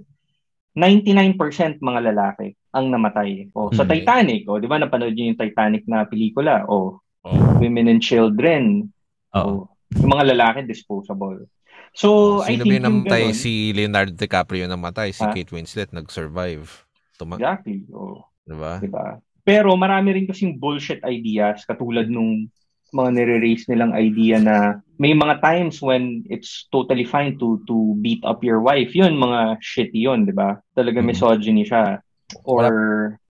99% 0.76 1.40
mga 1.80 2.02
lalaki 2.12 2.58
ang 2.76 2.92
namatay. 2.92 3.48
O 3.56 3.72
sa 3.72 3.86
hmm. 3.86 3.92
Titanic, 3.94 4.44
o 4.50 4.60
di 4.60 4.68
ba 4.68 4.82
napanood 4.82 5.14
niyo 5.14 5.32
yung 5.32 5.40
Titanic 5.40 5.86
na 5.86 6.04
pelikula? 6.10 6.66
O 6.68 7.00
oh. 7.00 7.32
Women 7.62 7.88
and 7.88 8.02
Children. 8.04 8.92
Oh. 9.32 9.70
O, 9.70 9.75
yung 10.00 10.12
mga 10.12 10.36
lalaki 10.36 10.68
disposable. 10.68 11.48
So, 11.96 12.42
Sino 12.44 12.52
I 12.52 12.56
think 12.60 12.84
ba 12.84 12.92
namatay? 12.92 13.24
Si 13.32 13.72
Leonardo 13.72 14.12
DiCaprio 14.12 14.68
namatay. 14.68 15.16
Si 15.16 15.24
ha? 15.24 15.32
Kate 15.32 15.56
Winslet 15.56 15.96
nag-survive. 15.96 16.68
Tuma- 17.16 17.40
exactly. 17.40 17.88
O, 17.96 18.28
diba? 18.44 18.84
diba? 18.84 19.24
Pero 19.48 19.72
marami 19.80 20.12
rin 20.12 20.28
kasing 20.28 20.60
bullshit 20.60 21.00
ideas 21.08 21.64
katulad 21.64 22.12
nung 22.12 22.52
mga 22.96 23.10
nire-raise 23.12 23.68
nilang 23.68 23.96
idea 23.96 24.40
na 24.40 24.80
may 25.00 25.12
mga 25.12 25.44
times 25.44 25.84
when 25.84 26.24
it's 26.32 26.68
totally 26.72 27.04
fine 27.04 27.36
to 27.36 27.60
to 27.68 27.96
beat 28.00 28.24
up 28.24 28.44
your 28.44 28.64
wife. 28.64 28.96
Yun, 28.96 29.20
mga 29.20 29.60
shitty 29.60 30.08
yun, 30.08 30.24
di 30.24 30.36
ba? 30.36 30.60
Talaga 30.76 31.04
mm. 31.04 31.08
misogyny 31.08 31.64
siya. 31.68 32.00
Or, 32.48 32.66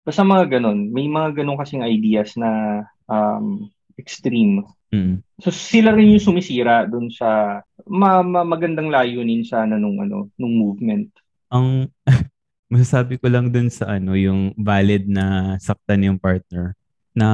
basta 0.07 0.23
mga 0.23 0.59
ganun. 0.59 0.91
May 0.91 1.11
mga 1.11 1.43
ganun 1.43 1.59
kasing 1.59 1.83
ideas 1.83 2.39
na 2.39 2.83
um, 3.11 3.67
extreme. 3.99 4.63
Mm. 4.89 5.21
So 5.43 5.51
sila 5.51 5.93
rin 5.93 6.15
yung 6.15 6.23
sumisira 6.23 6.87
dun 6.89 7.11
sa 7.13 7.61
ma- 7.85 8.25
ma- 8.25 8.47
magandang 8.47 8.89
layunin 8.89 9.45
sana 9.45 9.75
nung 9.75 9.99
ano, 9.99 10.31
nung 10.39 10.55
movement. 10.55 11.11
Ang 11.51 11.91
masasabi 12.73 13.19
ko 13.19 13.27
lang 13.29 13.51
dun 13.51 13.67
sa 13.69 13.99
ano, 13.99 14.15
yung 14.15 14.55
valid 14.57 15.05
na 15.11 15.57
saktan 15.59 16.07
yung 16.07 16.17
partner 16.17 16.79
na 17.19 17.27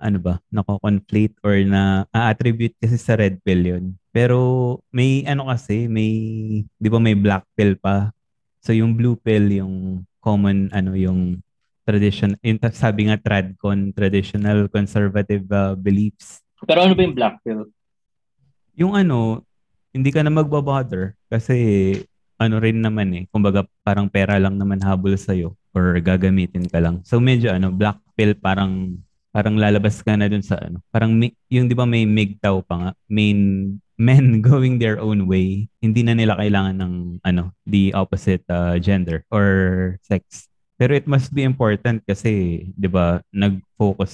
ano 0.00 0.18
ba, 0.22 0.34
nako-conflate 0.48 1.36
or 1.44 1.60
na 1.66 2.06
a-attribute 2.14 2.72
kasi 2.80 2.96
sa 2.96 3.18
red 3.18 3.42
pill 3.42 3.60
yun. 3.60 3.84
Pero 4.14 4.80
may 4.94 5.26
ano 5.28 5.52
kasi, 5.52 5.90
may, 5.90 6.08
di 6.64 6.88
ba 6.88 6.96
may 6.96 7.12
black 7.12 7.44
pill 7.52 7.76
pa. 7.76 8.16
So 8.64 8.72
yung 8.72 8.96
blue 8.96 9.18
pill, 9.20 9.52
yung 9.52 10.06
common, 10.24 10.72
ano, 10.72 10.96
yung 10.96 11.44
tradition, 11.86 12.34
yung 12.42 12.58
sabi 12.74 13.06
nga 13.06 13.16
tradcon, 13.16 13.94
traditional 13.94 14.66
conservative 14.66 15.46
uh, 15.54 15.78
beliefs. 15.78 16.42
Pero 16.66 16.82
ano 16.82 16.98
ba 16.98 17.02
yung 17.06 17.16
black 17.16 17.38
pill? 17.46 17.70
Yung 18.74 18.92
ano, 18.98 19.46
hindi 19.94 20.10
ka 20.10 20.20
na 20.26 20.34
magbabother 20.34 21.14
kasi 21.30 21.56
ano 22.36 22.60
rin 22.60 22.84
naman 22.84 23.08
eh, 23.16 23.24
kumbaga 23.32 23.64
parang 23.80 24.12
pera 24.12 24.36
lang 24.36 24.60
naman 24.60 24.82
habol 24.84 25.16
sa'yo 25.16 25.56
or 25.72 25.96
gagamitin 26.04 26.68
ka 26.68 26.82
lang. 26.82 27.00
So 27.06 27.16
medyo 27.16 27.54
ano, 27.54 27.72
black 27.72 27.96
pill 28.12 28.36
parang 28.36 29.00
parang 29.32 29.60
lalabas 29.60 30.00
ka 30.00 30.16
na 30.16 30.28
dun 30.28 30.44
sa 30.44 30.56
ano. 30.60 30.80
Parang 30.88 31.16
yung 31.48 31.68
'di 31.68 31.76
ba 31.76 31.84
may 31.84 32.04
MGTOW 32.08 32.64
pa 32.64 32.74
nga, 32.76 32.90
main 33.08 33.40
men 33.96 34.44
going 34.44 34.76
their 34.76 35.00
own 35.00 35.24
way, 35.24 35.72
hindi 35.80 36.04
na 36.04 36.12
nila 36.12 36.36
kailangan 36.36 36.76
ng 36.76 36.94
ano, 37.24 37.56
the 37.64 37.96
opposite 37.96 38.44
uh, 38.52 38.76
gender 38.76 39.24
or 39.32 39.96
sex. 40.04 40.52
Pero 40.76 40.92
it 40.92 41.08
must 41.08 41.32
be 41.32 41.42
important 41.44 42.04
kasi 42.04 42.64
'di 42.76 42.88
ba, 42.88 43.20
nag-focus 43.32 44.12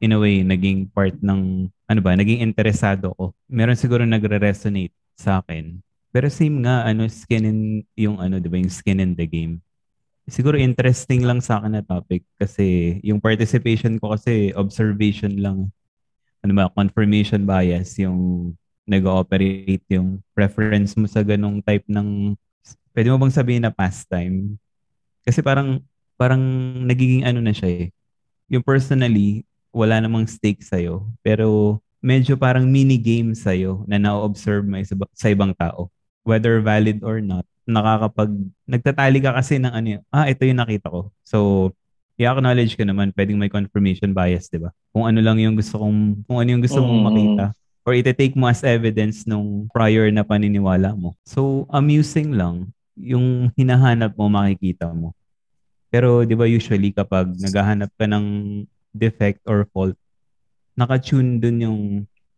in 0.00 0.14
a 0.14 0.18
way 0.20 0.40
naging 0.46 0.88
part 0.92 1.16
ng 1.20 1.68
ano 1.68 2.00
ba, 2.00 2.16
naging 2.16 2.40
interesado 2.44 3.12
ko. 3.16 3.34
Meron 3.50 3.76
siguro 3.76 4.04
nagre-resonate 4.08 4.94
sa 5.18 5.40
akin. 5.44 5.80
Pero 6.12 6.32
same 6.32 6.64
nga 6.64 6.88
ano 6.88 7.04
skin 7.08 7.44
in 7.44 7.60
yung 7.96 8.16
ano 8.20 8.40
'di 8.40 8.48
ba, 8.48 8.56
yung 8.60 8.72
skin 8.72 9.04
in 9.04 9.12
the 9.16 9.28
game 9.28 9.60
siguro 10.28 10.60
interesting 10.60 11.24
lang 11.24 11.40
sa 11.40 11.58
akin 11.58 11.80
na 11.80 11.82
topic 11.82 12.22
kasi 12.36 13.00
yung 13.00 13.18
participation 13.18 13.96
ko 13.96 14.12
kasi 14.14 14.52
observation 14.52 15.32
lang. 15.40 15.72
Ano 16.44 16.52
ba, 16.54 16.70
confirmation 16.70 17.48
bias 17.48 17.96
yung 17.98 18.52
nag-ooperate 18.84 19.84
yung 19.90 20.20
preference 20.36 20.94
mo 20.96 21.08
sa 21.08 21.24
ganong 21.24 21.60
type 21.64 21.84
ng 21.88 22.36
pwede 22.92 23.08
mo 23.10 23.16
bang 23.18 23.34
sabihin 23.34 23.64
na 23.64 23.72
pastime? 23.72 24.56
Kasi 25.24 25.40
parang 25.40 25.80
parang 26.18 26.42
nagiging 26.84 27.22
ano 27.24 27.38
na 27.38 27.54
siya 27.54 27.86
eh. 27.86 27.88
Yung 28.50 28.66
personally, 28.66 29.46
wala 29.70 30.02
namang 30.02 30.26
stake 30.26 30.60
sa'yo. 30.60 31.06
Pero 31.22 31.78
medyo 32.02 32.34
parang 32.34 32.66
mini 32.66 32.98
game 32.98 33.32
sa'yo 33.32 33.86
na 33.86 33.96
na-observe 33.96 34.66
mo 34.66 34.76
sa, 34.82 34.94
sa 35.14 35.28
ibang 35.30 35.54
tao. 35.54 35.88
Whether 36.26 36.60
valid 36.60 37.06
or 37.06 37.22
not 37.22 37.46
nakakapag 37.68 38.32
nagtatali 38.64 39.18
ka 39.20 39.36
kasi 39.36 39.60
ng 39.60 39.68
ano, 39.68 40.00
ah 40.08 40.24
ito 40.24 40.48
yung 40.48 40.64
nakita 40.64 40.88
ko. 40.88 41.12
So 41.20 41.70
i-acknowledge 42.16 42.74
ko 42.74 42.82
naman, 42.82 43.12
pwedeng 43.14 43.36
may 43.36 43.52
confirmation 43.52 44.16
bias, 44.16 44.48
'di 44.48 44.64
ba? 44.64 44.72
Kung 44.90 45.04
ano 45.04 45.20
lang 45.20 45.36
yung 45.38 45.54
gusto 45.54 45.76
kong 45.76 46.24
kung 46.24 46.40
ano 46.40 46.48
yung 46.48 46.64
gusto 46.64 46.80
mong 46.80 47.00
mm. 47.04 47.06
makita 47.06 47.44
or 47.84 47.92
ite-take 47.92 48.34
mo 48.34 48.48
as 48.48 48.64
evidence 48.64 49.28
nung 49.28 49.68
prior 49.70 50.08
na 50.08 50.24
paniniwala 50.24 50.96
mo. 50.96 51.12
So 51.28 51.68
amusing 51.68 52.34
lang 52.34 52.72
yung 52.96 53.52
hinahanap 53.54 54.16
mo 54.16 54.32
makikita 54.32 54.90
mo. 54.90 55.12
Pero 55.88 56.24
'di 56.24 56.34
ba 56.36 56.44
usually 56.44 56.92
kapag 56.92 57.32
naghahanap 57.40 57.90
ka 57.96 58.04
ng 58.04 58.26
defect 58.92 59.40
or 59.48 59.64
fault, 59.72 59.96
naka-tune 60.76 61.40
dun 61.40 61.58
yung 61.64 61.80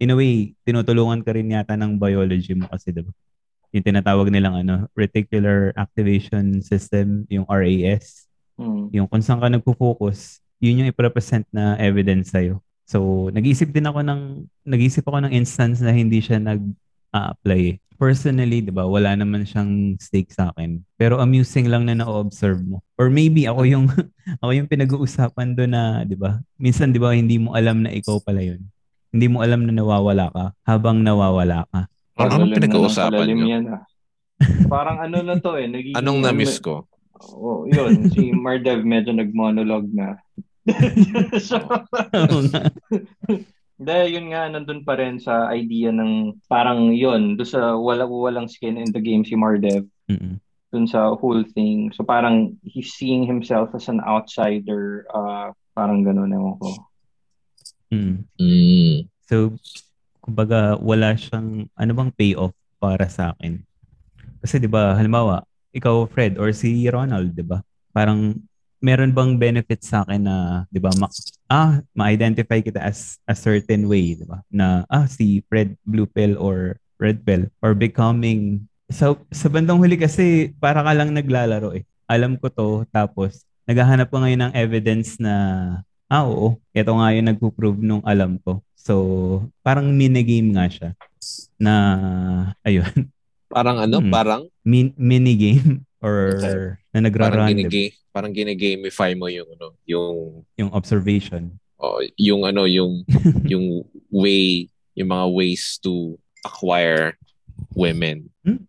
in 0.00 0.12
a 0.12 0.16
way 0.16 0.57
tinutulungan 0.64 1.21
ka 1.21 1.35
rin 1.37 1.52
yata 1.52 1.76
ng 1.76 1.99
biology 1.99 2.54
mo 2.57 2.71
kasi 2.71 2.95
'di 2.95 3.04
ba? 3.04 3.12
yung 3.71 3.87
tinatawag 3.87 4.28
nilang 4.30 4.66
ano, 4.66 4.90
reticular 4.99 5.71
activation 5.78 6.59
system, 6.62 7.26
yung 7.30 7.47
RAS. 7.47 8.26
Mm. 8.59 8.90
Yung 8.90 9.07
kung 9.07 9.23
saan 9.23 9.38
ka 9.38 9.47
nagpo-focus, 9.47 10.42
yun 10.59 10.83
yung 10.83 10.90
i-represent 10.90 11.47
na 11.54 11.78
evidence 11.78 12.35
sa'yo. 12.35 12.59
So, 12.90 13.30
nag-isip 13.30 13.71
din 13.71 13.87
ako 13.87 14.02
ng, 14.02 14.21
nag-isip 14.66 15.07
ako 15.07 15.23
ng 15.23 15.33
instance 15.33 15.78
na 15.78 15.95
hindi 15.95 16.19
siya 16.19 16.42
nag-apply. 16.42 17.78
Personally, 18.00 18.64
di 18.64 18.73
ba, 18.73 18.88
wala 18.88 19.12
naman 19.12 19.45
siyang 19.45 20.00
stake 20.00 20.33
sa 20.33 20.57
akin. 20.57 20.80
Pero 20.97 21.21
amusing 21.21 21.69
lang 21.69 21.85
na 21.85 22.00
na-observe 22.00 22.64
mo. 22.64 22.80
Or 22.97 23.12
maybe 23.12 23.45
ako 23.45 23.69
yung, 23.69 23.92
ako 24.40 24.50
yung 24.57 24.73
pinag-uusapan 24.73 25.52
doon 25.52 25.76
na, 25.76 26.00
di 26.09 26.16
ba, 26.16 26.40
minsan, 26.57 26.97
di 26.97 26.97
ba, 26.97 27.12
hindi 27.12 27.37
mo 27.37 27.52
alam 27.52 27.85
na 27.85 27.92
ikaw 27.92 28.16
pala 28.25 28.40
yun. 28.40 28.64
Hindi 29.12 29.28
mo 29.28 29.45
alam 29.45 29.69
na 29.69 29.76
nawawala 29.76 30.33
ka 30.33 30.57
habang 30.64 31.04
nawawala 31.04 31.69
ka. 31.69 31.92
Parang 32.16 32.40
anong 32.40 32.57
pinag-uusapan 32.57 33.37
nyo? 33.37 33.45
Yan, 33.45 33.64
ah. 33.69 33.85
Parang 34.73 34.97
ano 35.04 35.21
na 35.21 35.37
to 35.37 35.61
eh. 35.61 35.69
Nagiging, 35.69 36.00
anong 36.00 36.25
na-miss 36.25 36.57
ko? 36.57 36.88
Oh, 37.37 37.69
yun. 37.69 38.09
Si 38.09 38.33
Mardev 38.33 38.80
medyo 38.80 39.12
nag-monologue 39.12 39.92
na. 39.92 40.16
Hindi, 43.80 44.12
yun 44.12 44.28
nga, 44.28 44.44
nandun 44.52 44.84
pa 44.84 45.00
rin 45.00 45.16
sa 45.16 45.49
idea 45.49 45.88
ng 45.88 46.37
parang 46.52 46.92
yun, 46.92 47.40
do 47.40 47.49
sa 47.49 47.72
wala, 47.80 48.04
walang 48.04 48.44
skin 48.44 48.76
in 48.76 48.92
the 48.92 49.00
game 49.00 49.25
si 49.25 49.32
Mardev. 49.32 49.88
Mm-hmm. 50.12 50.37
Dun 50.70 50.84
sa 50.84 51.16
whole 51.16 51.42
thing. 51.56 51.88
So 51.96 52.04
parang 52.04 52.60
he's 52.60 52.92
seeing 52.92 53.25
himself 53.25 53.72
as 53.72 53.88
an 53.88 54.04
outsider. 54.04 55.08
Uh, 55.08 55.56
parang 55.72 56.04
ganun, 56.04 56.28
ewan 56.28 56.60
ko. 56.60 56.68
Mm. 57.90 58.28
Mm. 58.38 59.10
So, 59.26 59.56
kumbaga 60.22 60.78
wala 60.78 61.16
siyang 61.18 61.66
ano 61.75 61.92
bang 61.96 62.10
payoff 62.14 62.54
para 62.78 63.08
sa 63.10 63.34
akin. 63.34 63.64
Kasi 64.44 64.62
'di 64.62 64.70
ba, 64.70 64.94
halimbawa, 64.94 65.42
ikaw 65.75 66.06
Fred 66.06 66.38
or 66.38 66.52
si 66.54 66.87
Ronald, 66.87 67.34
'di 67.34 67.44
ba? 67.49 67.64
Parang 67.90 68.38
meron 68.80 69.12
bang 69.12 69.37
benefit 69.37 69.80
sa 69.84 70.02
akin 70.04 70.25
na 70.25 70.37
'di 70.72 70.80
ba, 70.80 70.90
ma- 70.96 71.12
ah, 71.52 71.80
ma-identify 71.92 72.60
kita 72.64 72.80
as 72.80 73.20
a 73.28 73.37
certain 73.37 73.87
way, 73.87 74.16
'di 74.16 74.26
ba? 74.26 74.40
Na 74.50 74.88
ah 74.88 75.06
si 75.06 75.44
Fred 75.46 75.76
blue 75.84 76.08
pill 76.08 76.37
or 76.40 76.80
red 77.00 77.25
pill 77.25 77.49
or 77.64 77.72
becoming 77.72 78.66
sa 78.90 79.16
sa 79.32 79.46
bandang 79.49 79.80
huli 79.80 79.96
kasi 79.96 80.52
para 80.58 80.82
ka 80.84 80.92
lang 80.92 81.12
naglalaro 81.14 81.76
eh. 81.76 81.84
Alam 82.10 82.37
ko 82.40 82.50
to 82.50 82.68
tapos 82.90 83.46
naghahanap 83.68 84.10
ko 84.10 84.18
ngayon 84.18 84.50
ng 84.50 84.54
evidence 84.58 85.16
na 85.22 85.34
ah 86.10 86.26
oo, 86.26 86.58
ito 86.75 86.90
nga 86.90 87.14
yung 87.14 87.30
nagpo-prove 87.30 87.78
nung 87.78 88.02
alam 88.02 88.34
ko. 88.42 88.58
So, 88.75 88.94
parang 89.62 89.94
mini-game 89.94 90.50
nga 90.56 90.66
siya 90.66 90.90
na, 91.60 91.75
ayun. 92.66 93.12
Parang 93.52 93.78
ano? 93.78 94.00
Hmm. 94.00 94.10
Parang? 94.10 94.42
Min- 94.66 94.96
mini-game 94.99 95.84
or 96.00 96.37
okay. 96.37 96.57
na 96.97 96.99
nagra 97.07 97.28
Parang, 97.28 97.49
ginigame, 97.52 97.92
parang 98.12 98.33
mo 99.21 99.28
yung 99.28 99.49
ano, 99.54 99.76
yung 99.85 100.16
yung 100.57 100.71
observation. 100.73 101.54
Oh, 101.80 102.00
yung 102.16 102.45
ano, 102.45 102.64
yung 102.69 103.04
yung 103.52 103.85
way, 104.12 104.69
yung 104.97 105.09
mga 105.12 105.26
ways 105.33 105.80
to 105.80 106.16
acquire 106.45 107.16
women. 107.76 108.28
Hmm? 108.45 108.64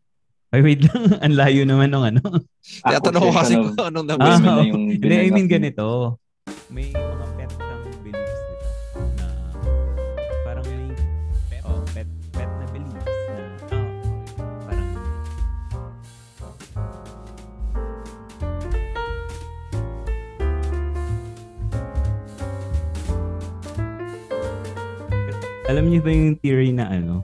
Ay, 0.52 0.60
wait 0.64 0.84
lang. 0.84 1.02
Ang 1.24 1.36
layo 1.40 1.62
naman 1.64 1.90
ng 1.96 2.04
ano. 2.12 2.24
Kaya 2.84 3.00
tanong 3.00 3.24
ko 3.24 3.32
kasi 3.32 3.54
kung 3.56 3.88
anong 3.88 4.08
na 4.08 4.16
ah, 4.20 4.40
na 4.40 4.68
yung 4.68 5.00
Hindi, 5.00 5.16
I 5.16 5.32
mean 5.32 5.48
ganito. 5.48 6.20
May 6.68 6.92
alam 25.70 25.86
niyo 25.86 26.02
ba 26.02 26.10
yung 26.10 26.38
theory 26.42 26.74
na 26.74 26.90
ano, 26.90 27.22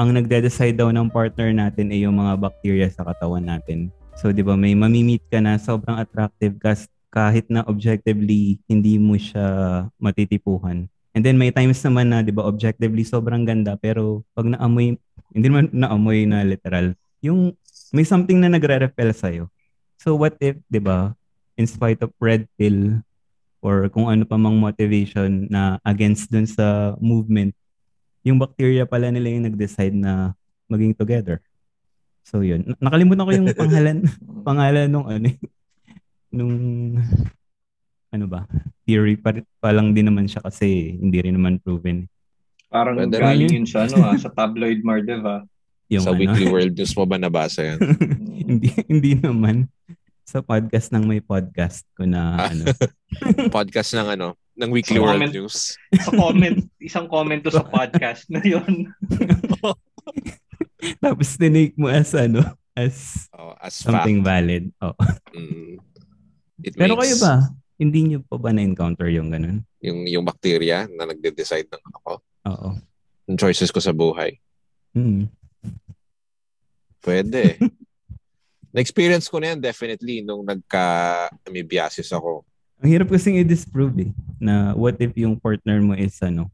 ang 0.00 0.10
nagde-decide 0.16 0.74
daw 0.74 0.88
ng 0.88 1.12
partner 1.12 1.52
natin 1.52 1.92
ay 1.92 2.08
yung 2.08 2.16
mga 2.16 2.40
bacteria 2.40 2.88
sa 2.88 3.04
katawan 3.04 3.44
natin. 3.44 3.92
So, 4.16 4.32
di 4.32 4.40
ba, 4.40 4.56
may 4.56 4.72
mamimit 4.72 5.22
ka 5.28 5.42
na 5.42 5.60
sobrang 5.60 6.00
attractive 6.00 6.56
kas 6.58 6.88
kahit 7.14 7.46
na 7.46 7.62
objectively 7.70 8.58
hindi 8.66 8.98
mo 8.98 9.14
siya 9.14 9.86
matitipuhan. 10.02 10.90
And 11.14 11.22
then 11.22 11.38
may 11.38 11.54
times 11.54 11.78
naman 11.86 12.10
na, 12.10 12.26
di 12.26 12.34
ba, 12.34 12.42
objectively 12.42 13.06
sobrang 13.06 13.46
ganda 13.46 13.78
pero 13.78 14.26
pag 14.34 14.50
naamoy, 14.50 14.98
hindi 15.30 15.46
naman 15.46 15.70
naamoy 15.70 16.26
na 16.26 16.42
literal, 16.42 16.98
yung 17.22 17.54
may 17.94 18.02
something 18.02 18.42
na 18.42 18.50
nagre-repel 18.50 19.14
sa'yo. 19.14 19.46
So 20.02 20.18
what 20.18 20.34
if, 20.42 20.58
di 20.66 20.82
ba, 20.82 21.14
in 21.54 21.70
spite 21.70 22.02
of 22.02 22.10
red 22.18 22.50
pill 22.58 22.98
or 23.62 23.86
kung 23.94 24.10
ano 24.10 24.26
pa 24.26 24.34
mang 24.34 24.58
motivation 24.58 25.46
na 25.46 25.78
against 25.86 26.34
dun 26.34 26.50
sa 26.50 26.98
movement, 26.98 27.54
yung 28.24 28.40
bacteria 28.40 28.88
pala 28.88 29.12
nila 29.12 29.28
yung 29.30 29.46
nag-decide 29.46 29.92
na 29.92 30.32
maging 30.66 30.96
together. 30.96 31.38
So 32.24 32.40
yun. 32.40 32.74
Nakalimutan 32.80 33.28
ko 33.28 33.32
yung 33.32 33.48
pangalan 33.62 33.96
pangalan 34.42 34.88
nung 34.88 35.04
ano 35.04 35.28
nung 36.34 36.54
ano 38.10 38.24
ba? 38.26 38.48
Theory 38.84 39.20
pa, 39.20 39.30
pa 39.60 39.70
lang 39.70 39.92
din 39.92 40.08
naman 40.08 40.24
siya 40.24 40.40
kasi 40.40 40.96
hindi 40.96 41.20
rin 41.20 41.36
naman 41.36 41.60
proven. 41.60 42.08
Parang 42.66 42.96
Pwede 42.96 43.20
galing 43.20 43.52
yun 43.52 43.66
sa 43.68 43.84
ano 43.84 44.02
ah, 44.02 44.16
sa 44.16 44.30
tabloid 44.30 44.80
Mardev 44.80 45.22
ah. 45.22 45.42
Yung 45.92 46.02
Sa 46.02 46.10
ano, 46.10 46.18
Weekly 46.18 46.48
World 46.52 46.74
News 46.74 46.96
mo 46.96 47.04
ba 47.04 47.20
nabasa 47.20 47.60
yan? 47.62 47.78
hindi 48.34 48.68
hindi 48.88 49.12
naman 49.14 49.68
sa 50.24 50.40
podcast 50.40 50.88
ng 50.90 51.04
may 51.04 51.20
podcast 51.20 51.84
ko 51.92 52.08
na 52.08 52.40
Ah. 52.40 52.48
ano. 52.50 52.64
Podcast 53.52 53.92
ng 53.92 54.08
ano, 54.10 54.32
ng 54.54 54.70
Weekly 54.70 54.98
Sa 54.98 55.02
World 55.02 55.18
comment. 55.18 55.34
News. 55.34 55.56
sa 55.98 56.10
comment, 56.14 56.58
isang 56.78 57.06
comment 57.10 57.40
to 57.42 57.50
sa 57.50 57.66
podcast 57.66 58.30
na 58.30 58.40
yun. 58.40 58.90
Tapos 61.04 61.34
tinake 61.34 61.74
mo 61.74 61.90
as 61.90 62.14
ano, 62.14 62.44
as 62.76 63.26
Oh, 63.34 63.54
as 63.58 63.74
something 63.74 64.22
fact. 64.22 64.30
valid. 64.30 64.64
Oh. 64.78 64.94
Mm. 65.34 65.78
It 66.62 66.74
Pero 66.78 66.94
makes 66.94 67.02
kayo 67.02 67.16
ba? 67.20 67.34
Hindi 67.74 68.00
niyo 68.06 68.18
pa 68.22 68.38
ba 68.38 68.54
na-encounter 68.54 69.10
yung 69.10 69.34
ganun? 69.34 69.66
Yung, 69.82 70.06
yung 70.06 70.22
bacteria 70.22 70.86
na 70.86 71.10
nagde-decide 71.10 71.66
ng 71.66 71.82
ako, 71.98 72.12
Oo. 72.46 72.68
ng 73.26 73.36
choices 73.36 73.74
ko 73.74 73.82
sa 73.82 73.90
buhay. 73.90 74.38
Hmm. 74.94 75.26
Pwede. 77.02 77.58
Na-experience 78.74 79.26
ko 79.26 79.42
na 79.42 79.52
yan 79.54 79.60
definitely 79.60 80.22
nung 80.22 80.46
nagka-amoebiasis 80.46 82.14
ako. 82.14 82.46
Ang 82.82 82.88
hirap 82.90 83.08
kasing 83.12 83.38
i-disprove 83.42 84.10
eh, 84.10 84.10
na 84.42 84.74
what 84.74 84.98
if 84.98 85.14
yung 85.14 85.38
partner 85.38 85.78
mo 85.80 85.94
is 85.94 86.14
ano, 86.20 86.50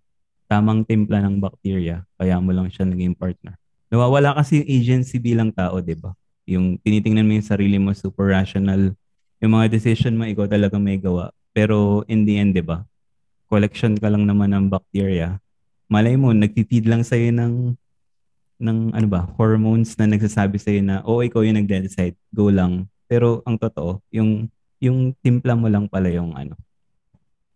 tamang 0.50 0.82
timpla 0.82 1.22
ng 1.22 1.38
bacteria, 1.38 2.02
kaya 2.18 2.36
mo 2.42 2.50
lang 2.50 2.68
siya 2.68 2.84
naging 2.84 3.14
partner. 3.14 3.54
Nawawala 3.90 4.34
kasi 4.38 4.62
yung 4.62 4.68
agency 4.68 5.16
bilang 5.18 5.50
tao, 5.50 5.78
di 5.78 5.94
ba? 5.94 6.14
Yung 6.46 6.78
tinitingnan 6.82 7.26
mo 7.26 7.38
yung 7.38 7.46
sarili 7.46 7.78
mo, 7.78 7.94
super 7.94 8.30
rational. 8.30 8.94
Yung 9.42 9.52
mga 9.54 9.70
decision 9.70 10.14
mo, 10.14 10.26
ikaw 10.26 10.46
talaga 10.46 10.78
may 10.78 10.98
gawa. 10.98 11.34
Pero 11.50 12.06
in 12.06 12.22
the 12.26 12.38
end, 12.38 12.54
di 12.54 12.62
ba? 12.62 12.86
Collection 13.50 13.98
ka 13.98 14.06
lang 14.06 14.26
naman 14.26 14.54
ng 14.54 14.66
bacteria. 14.70 15.38
Malay 15.90 16.14
mo, 16.14 16.30
nagtitid 16.30 16.86
lang 16.86 17.02
sa'yo 17.02 17.34
ng 17.34 17.74
ng 18.60 18.92
ano 18.92 19.06
ba, 19.08 19.24
hormones 19.40 19.96
na 19.96 20.04
nagsasabi 20.06 20.60
sa'yo 20.60 20.84
na, 20.84 21.00
oo, 21.02 21.24
ikaw 21.24 21.40
yung 21.42 21.58
nagde-decide, 21.58 22.14
go 22.30 22.52
lang. 22.52 22.86
Pero 23.08 23.40
ang 23.48 23.56
totoo, 23.56 24.04
yung 24.12 24.46
yung 24.80 25.12
timpla 25.20 25.52
mo 25.54 25.68
lang 25.68 25.86
pala 25.86 26.08
yung 26.08 26.32
ano, 26.32 26.56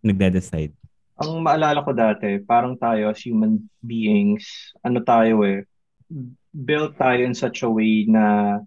nagde-decide. 0.05 0.77
Ang 1.19 1.41
maalala 1.41 1.81
ko 1.81 1.97
dati, 1.97 2.37
parang 2.45 2.77
tayo 2.77 3.09
as 3.09 3.19
human 3.25 3.65
beings, 3.81 4.45
ano 4.85 5.01
tayo 5.01 5.41
eh, 5.49 5.65
built 6.53 7.01
tayo 7.01 7.25
in 7.25 7.35
such 7.35 7.65
a 7.65 7.71
way 7.71 8.05
na 8.05 8.59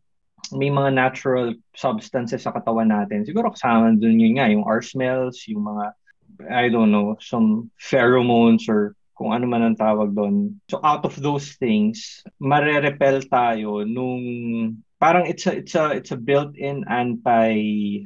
may 0.51 0.71
mga 0.71 0.95
natural 0.95 1.53
substances 1.77 2.43
sa 2.43 2.55
katawan 2.55 2.89
natin. 2.89 3.27
Siguro 3.27 3.53
kasama 3.53 3.93
dun 3.93 4.19
yun 4.19 4.39
nga, 4.39 4.49
yung 4.49 4.65
our 4.65 4.81
smells, 4.81 5.45
yung 5.45 5.67
mga, 5.67 5.85
I 6.49 6.71
don't 6.71 6.89
know, 6.89 7.19
some 7.21 7.69
pheromones 7.77 8.65
or 8.71 8.97
kung 9.17 9.33
ano 9.33 9.49
man 9.49 9.65
ang 9.65 9.77
tawag 9.77 10.13
doon. 10.13 10.61
So 10.69 10.79
out 10.85 11.03
of 11.03 11.17
those 11.19 11.57
things, 11.57 12.21
marerepel 12.37 13.25
tayo 13.27 13.81
nung 13.83 14.23
parang 15.01 15.25
it's 15.25 15.49
a 15.49 15.57
it's 15.57 15.73
a 15.73 15.97
it's 15.97 16.13
a 16.13 16.19
built-in 16.19 16.85
anti 16.85 18.05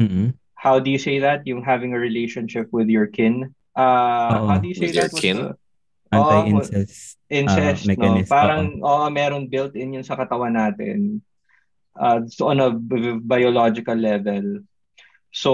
mm 0.00 0.32
how 0.60 0.76
do 0.76 0.92
you 0.92 1.00
say 1.00 1.16
that? 1.24 1.40
Yung 1.48 1.64
having 1.64 1.96
a 1.96 2.00
relationship 2.00 2.68
with 2.68 2.92
your 2.92 3.08
kin. 3.08 3.48
Uh, 3.72 4.44
Oo. 4.44 4.44
how 4.44 4.56
do 4.60 4.68
you 4.68 4.76
say 4.76 4.92
With 4.92 5.00
your 5.00 5.08
that? 5.08 5.16
What's 5.16 5.24
kin? 5.24 5.38
the- 5.40 5.56
Anti-incest. 6.12 7.16
incest, 7.32 7.80
Ah, 7.80 7.86
no? 7.86 7.90
mechanism, 7.96 8.28
Parang, 8.28 8.64
oo, 8.82 9.04
meron 9.08 9.48
built-in 9.48 9.96
yun 9.96 10.04
sa 10.04 10.20
katawan 10.20 10.52
natin. 10.52 11.24
Uh, 11.96 12.28
so 12.28 12.52
on 12.52 12.60
a 12.60 12.68
b- 12.68 13.22
biological 13.24 13.94
level. 13.96 14.66
So, 15.32 15.50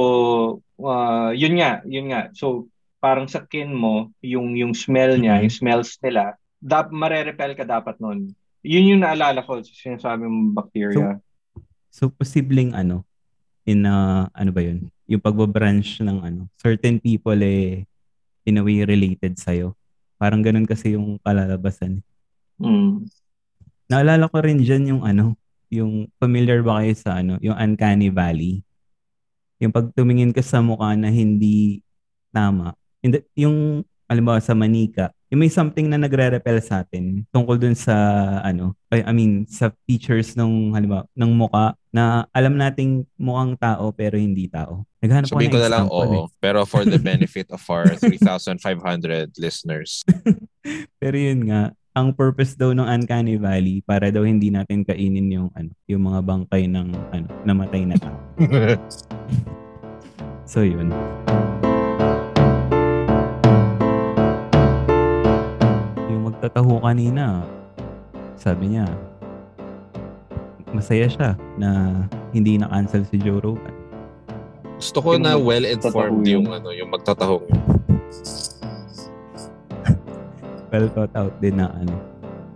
uh, 0.81 1.31
yun 1.31 1.61
nga, 1.61 1.85
yun 1.87 2.11
nga. 2.11 2.33
So, 2.35 2.67
parang 2.99 3.31
sa 3.31 3.47
kin 3.47 3.71
mo, 3.71 4.11
yung, 4.25 4.57
yung 4.59 4.75
smell 4.75 5.15
niya, 5.15 5.39
Mhm. 5.39 5.43
yung 5.47 5.55
smells 5.55 6.01
nila, 6.03 6.35
dap, 6.59 6.91
marerepel 6.91 7.55
ka 7.55 7.63
dapat 7.63 8.01
nun. 8.03 8.35
Yun 8.67 8.91
yung 8.97 9.03
naalala 9.07 9.47
ko, 9.47 9.63
sinasabi 9.63 10.27
mong 10.27 10.51
bacteria. 10.51 11.21
So, 11.95 12.11
posibleng 12.11 12.75
ano, 12.75 13.07
in 13.67 13.83
a, 13.85 14.31
ano 14.31 14.51
ba 14.55 14.63
yun? 14.63 14.89
Yung 15.11 15.21
pagbabranch 15.21 16.01
ng 16.01 16.19
ano, 16.23 16.41
certain 16.57 17.03
people 17.03 17.37
eh, 17.43 17.83
in 18.47 18.57
a 18.57 18.63
way 18.63 18.87
related 18.87 19.35
sa'yo. 19.37 19.75
Parang 20.17 20.41
ganun 20.41 20.65
kasi 20.65 20.95
yung 20.95 21.19
kalalabasan. 21.21 22.01
Mm. 22.63 23.11
Naalala 23.91 24.31
ko 24.31 24.39
rin 24.39 24.63
dyan 24.63 24.97
yung 24.97 25.03
ano, 25.03 25.35
yung 25.67 26.07
familiar 26.23 26.63
ba 26.63 26.81
kayo 26.81 26.95
sa 26.95 27.19
ano, 27.21 27.37
yung 27.43 27.59
uncanny 27.59 28.09
valley? 28.09 28.63
Yung 29.59 29.75
pag 29.75 29.91
tumingin 29.93 30.31
ka 30.31 30.41
sa 30.41 30.63
mukha 30.63 30.95
na 30.95 31.11
hindi 31.11 31.83
tama. 32.31 32.79
Hindi, 33.03 33.27
yung, 33.35 33.83
alam 34.07 34.25
ba, 34.25 34.39
sa 34.39 34.55
manika, 34.55 35.11
yung 35.31 35.43
may 35.43 35.51
something 35.51 35.91
na 35.91 35.99
nagre-repel 35.99 36.63
sa 36.63 36.87
atin 36.87 37.27
tungkol 37.35 37.59
dun 37.59 37.75
sa, 37.75 37.95
ano, 38.47 38.79
I 38.95 39.11
mean, 39.11 39.43
sa 39.51 39.75
features 39.85 40.39
ng, 40.39 40.71
halimbawa, 40.71 41.11
ng 41.19 41.33
mukha 41.35 41.75
na 41.91 42.31
alam 42.31 42.55
nating 42.55 43.03
mukhang 43.19 43.59
tao 43.59 43.91
pero 43.91 44.15
hindi 44.15 44.47
tao. 44.47 44.87
Naghanap 45.03 45.27
Sabihin 45.27 45.51
ko 45.51 45.59
ng 45.59 45.65
na 45.67 45.73
lang, 45.73 45.87
oo. 45.91 46.03
eh. 46.07 46.25
Pero 46.39 46.63
for 46.63 46.87
the 46.87 47.01
benefit 47.11 47.51
of 47.51 47.63
our 47.67 47.91
3,500 47.99 49.35
listeners. 49.39 50.07
Pero 51.03 51.15
yun 51.15 51.47
nga, 51.47 51.71
ang 51.97 52.13
purpose 52.13 52.59
daw 52.59 52.75
ng 52.77 52.85
Uncanny 52.85 53.39
Valley 53.41 53.81
para 53.87 54.13
daw 54.13 54.27
hindi 54.27 54.51
natin 54.51 54.85
kainin 54.85 55.31
yung 55.33 55.49
ano, 55.57 55.73
yung 55.89 56.05
mga 56.05 56.21
bangkay 56.27 56.69
ng 56.69 56.89
ano, 57.15 57.27
namatay 57.47 57.83
na 57.89 57.97
tao. 57.97 58.19
So 60.47 60.63
yun. 60.63 60.95
Magtataho 66.47 66.79
kanina, 66.79 67.43
sabi 68.39 68.71
niya, 68.71 68.87
masaya 70.71 71.11
siya 71.11 71.35
na 71.59 71.91
hindi 72.31 72.55
na-cancel 72.55 73.03
si 73.03 73.19
Joe 73.19 73.43
Rogan. 73.43 73.75
Gusto 74.79 75.03
ko 75.03 75.19
Yung 75.19 75.27
na 75.27 75.35
well-informed 75.35 76.23
yun. 76.23 76.47
yung 76.47 76.55
ano, 76.55 76.71
yung 76.71 76.87
magtatahong. 76.95 77.43
Well 80.71 80.87
thought 80.95 81.11
out 81.19 81.35
din 81.43 81.59
na 81.59 81.67
ano. 81.67 81.99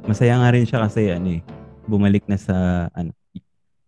Masaya 0.07 0.38
nga 0.38 0.55
rin 0.55 0.70
siya 0.70 0.87
kasi 0.87 1.11
ano 1.11 1.35
eh, 1.35 1.42
bumalik 1.83 2.31
na 2.31 2.38
sa 2.38 2.87
ano, 2.94 3.11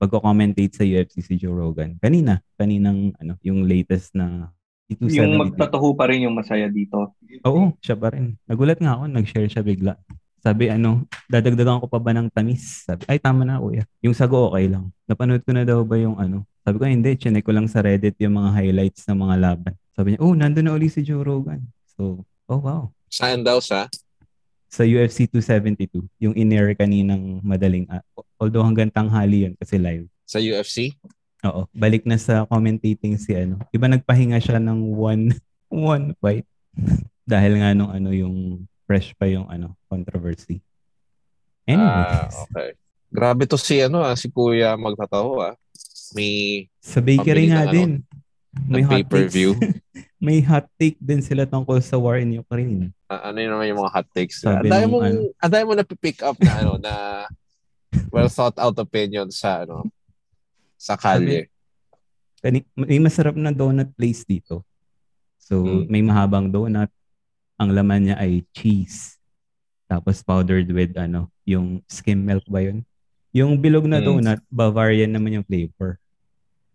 pagko-commentate 0.02 0.74
sa 0.74 0.82
UFC 0.82 1.22
si 1.22 1.38
Joe 1.38 1.54
Rogan. 1.54 1.94
Kanina, 2.02 2.42
kaninang 2.58 3.14
ano, 3.22 3.38
yung 3.46 3.70
latest 3.70 4.18
na 4.18 4.50
Yung 4.90 5.38
270. 5.38 5.42
magtataho 5.48 5.88
pa 5.94 6.04
rin 6.10 6.26
yung 6.26 6.36
masaya 6.36 6.66
dito. 6.68 7.14
Oo, 7.46 7.72
siya 7.80 7.96
pa 7.96 8.12
rin. 8.12 8.36
Nagulat 8.44 8.82
nga 8.82 8.98
ako, 8.98 9.04
nag-share 9.08 9.48
siya 9.48 9.64
bigla. 9.64 9.94
Sabi 10.42 10.66
ano, 10.66 11.06
dadagdagan 11.30 11.78
ko 11.78 11.86
pa 11.86 12.02
ba 12.02 12.10
ng 12.10 12.26
tamis? 12.34 12.82
Sabi, 12.82 13.06
ay 13.06 13.22
tama 13.22 13.46
na 13.46 13.62
kuya. 13.62 13.86
Yung 14.02 14.10
sago 14.10 14.50
okay 14.50 14.66
lang. 14.66 14.90
Napanood 15.06 15.46
ko 15.46 15.54
na 15.54 15.62
daw 15.62 15.86
ba 15.86 15.94
yung 15.94 16.18
ano? 16.18 16.42
Sabi 16.66 16.76
ko, 16.82 16.84
hindi, 16.86 17.14
chinek 17.14 17.46
ko 17.46 17.54
lang 17.54 17.70
sa 17.70 17.78
Reddit 17.78 18.18
yung 18.18 18.42
mga 18.42 18.50
highlights 18.58 19.06
ng 19.06 19.18
mga 19.22 19.36
laban. 19.38 19.74
Sabi 19.94 20.14
niya, 20.14 20.20
oh, 20.22 20.34
nandun 20.34 20.66
na 20.66 20.74
uli 20.74 20.90
si 20.90 21.06
Joe 21.06 21.22
Rogan. 21.22 21.62
So, 21.94 22.26
oh 22.50 22.58
wow. 22.58 22.90
Saan 23.06 23.46
daw 23.46 23.62
sa? 23.62 23.86
Sa 24.72 24.82
UFC 24.82 25.28
272, 25.28 26.00
yung 26.16 26.34
in-air 26.34 26.72
kaninang 26.74 27.44
madaling, 27.44 27.84
ah, 27.92 28.00
although 28.40 28.64
hanggang 28.64 28.88
tanghali 28.88 29.46
yun 29.46 29.54
kasi 29.54 29.76
live. 29.76 30.08
Sa 30.24 30.40
UFC? 30.40 30.96
Oo, 31.42 31.66
balik 31.74 32.06
na 32.06 32.14
sa 32.14 32.46
commentating 32.46 33.18
si 33.18 33.34
ano. 33.34 33.58
Iba 33.74 33.90
nagpahinga 33.90 34.38
siya 34.38 34.62
ng 34.62 34.94
one 34.94 35.34
one 35.68 36.14
fight 36.22 36.46
dahil 37.32 37.58
nga 37.58 37.74
nung 37.74 37.90
ano 37.90 38.14
yung 38.14 38.66
fresh 38.86 39.14
pa 39.18 39.26
yung 39.26 39.50
ano 39.50 39.74
controversy. 39.90 40.62
Ah, 41.66 41.70
Anyways, 41.74 42.36
okay. 42.46 42.70
Grabe 43.12 43.42
to 43.50 43.58
si 43.58 43.82
ano 43.82 44.06
ah, 44.06 44.14
si 44.14 44.30
Kuya 44.30 44.78
magtataho 44.78 45.42
ah. 45.42 45.54
May 46.14 46.66
sa 46.78 47.02
bakery 47.02 47.50
nga 47.50 47.66
ng 47.66 47.68
ano. 47.68 47.74
din. 47.74 47.92
May 48.68 48.82
hot 48.84 48.92
pay-per-view. 49.00 49.56
may 50.26 50.38
hot 50.44 50.68
take 50.78 51.00
din 51.00 51.24
sila 51.24 51.48
tungkol 51.48 51.80
sa 51.82 51.98
war 51.98 52.20
in 52.22 52.38
Ukraine. 52.38 52.94
Ah, 53.10 53.32
ano 53.32 53.42
yun 53.42 53.50
naman 53.50 53.66
yung 53.72 53.80
mga 53.82 53.92
hot 53.92 54.08
takes? 54.14 54.44
Sabi 54.44 54.68
Ang 54.68 54.72
dami 54.72 54.84
nung 54.86 54.92
mong, 54.94 55.04
ano. 55.08 55.20
ang 55.42 55.50
dami 55.50 55.64
mo 55.66 55.74
na 55.74 55.84
pick 55.88 56.18
up 56.22 56.36
na 56.38 56.52
ano, 56.62 56.72
na 56.78 56.94
well 58.14 58.30
thought 58.30 58.56
out 58.60 58.76
opinion 58.78 59.28
sa 59.32 59.66
ano, 59.66 59.88
sa 60.82 60.98
kalye. 60.98 61.46
Kani- 62.42 62.66
May 62.74 62.98
masarap 62.98 63.38
na 63.38 63.54
donut 63.54 63.94
place 63.94 64.26
dito. 64.26 64.66
So, 65.38 65.62
Mm. 65.62 65.86
may 65.86 66.02
mahabang 66.02 66.50
donut. 66.50 66.90
Ang 67.54 67.70
laman 67.70 68.10
niya 68.10 68.16
ay 68.18 68.42
cheese. 68.50 69.14
Tapos 69.86 70.18
powdered 70.26 70.66
with 70.66 70.98
ano, 70.98 71.30
yung 71.46 71.78
skim 71.86 72.26
milk 72.26 72.42
ba 72.50 72.66
yun? 72.66 72.82
Yung 73.30 73.54
bilog 73.54 73.86
na 73.86 74.02
Mm. 74.02 74.06
donut, 74.10 74.40
Bavarian 74.50 75.14
naman 75.14 75.38
yung 75.38 75.46
flavor. 75.46 76.02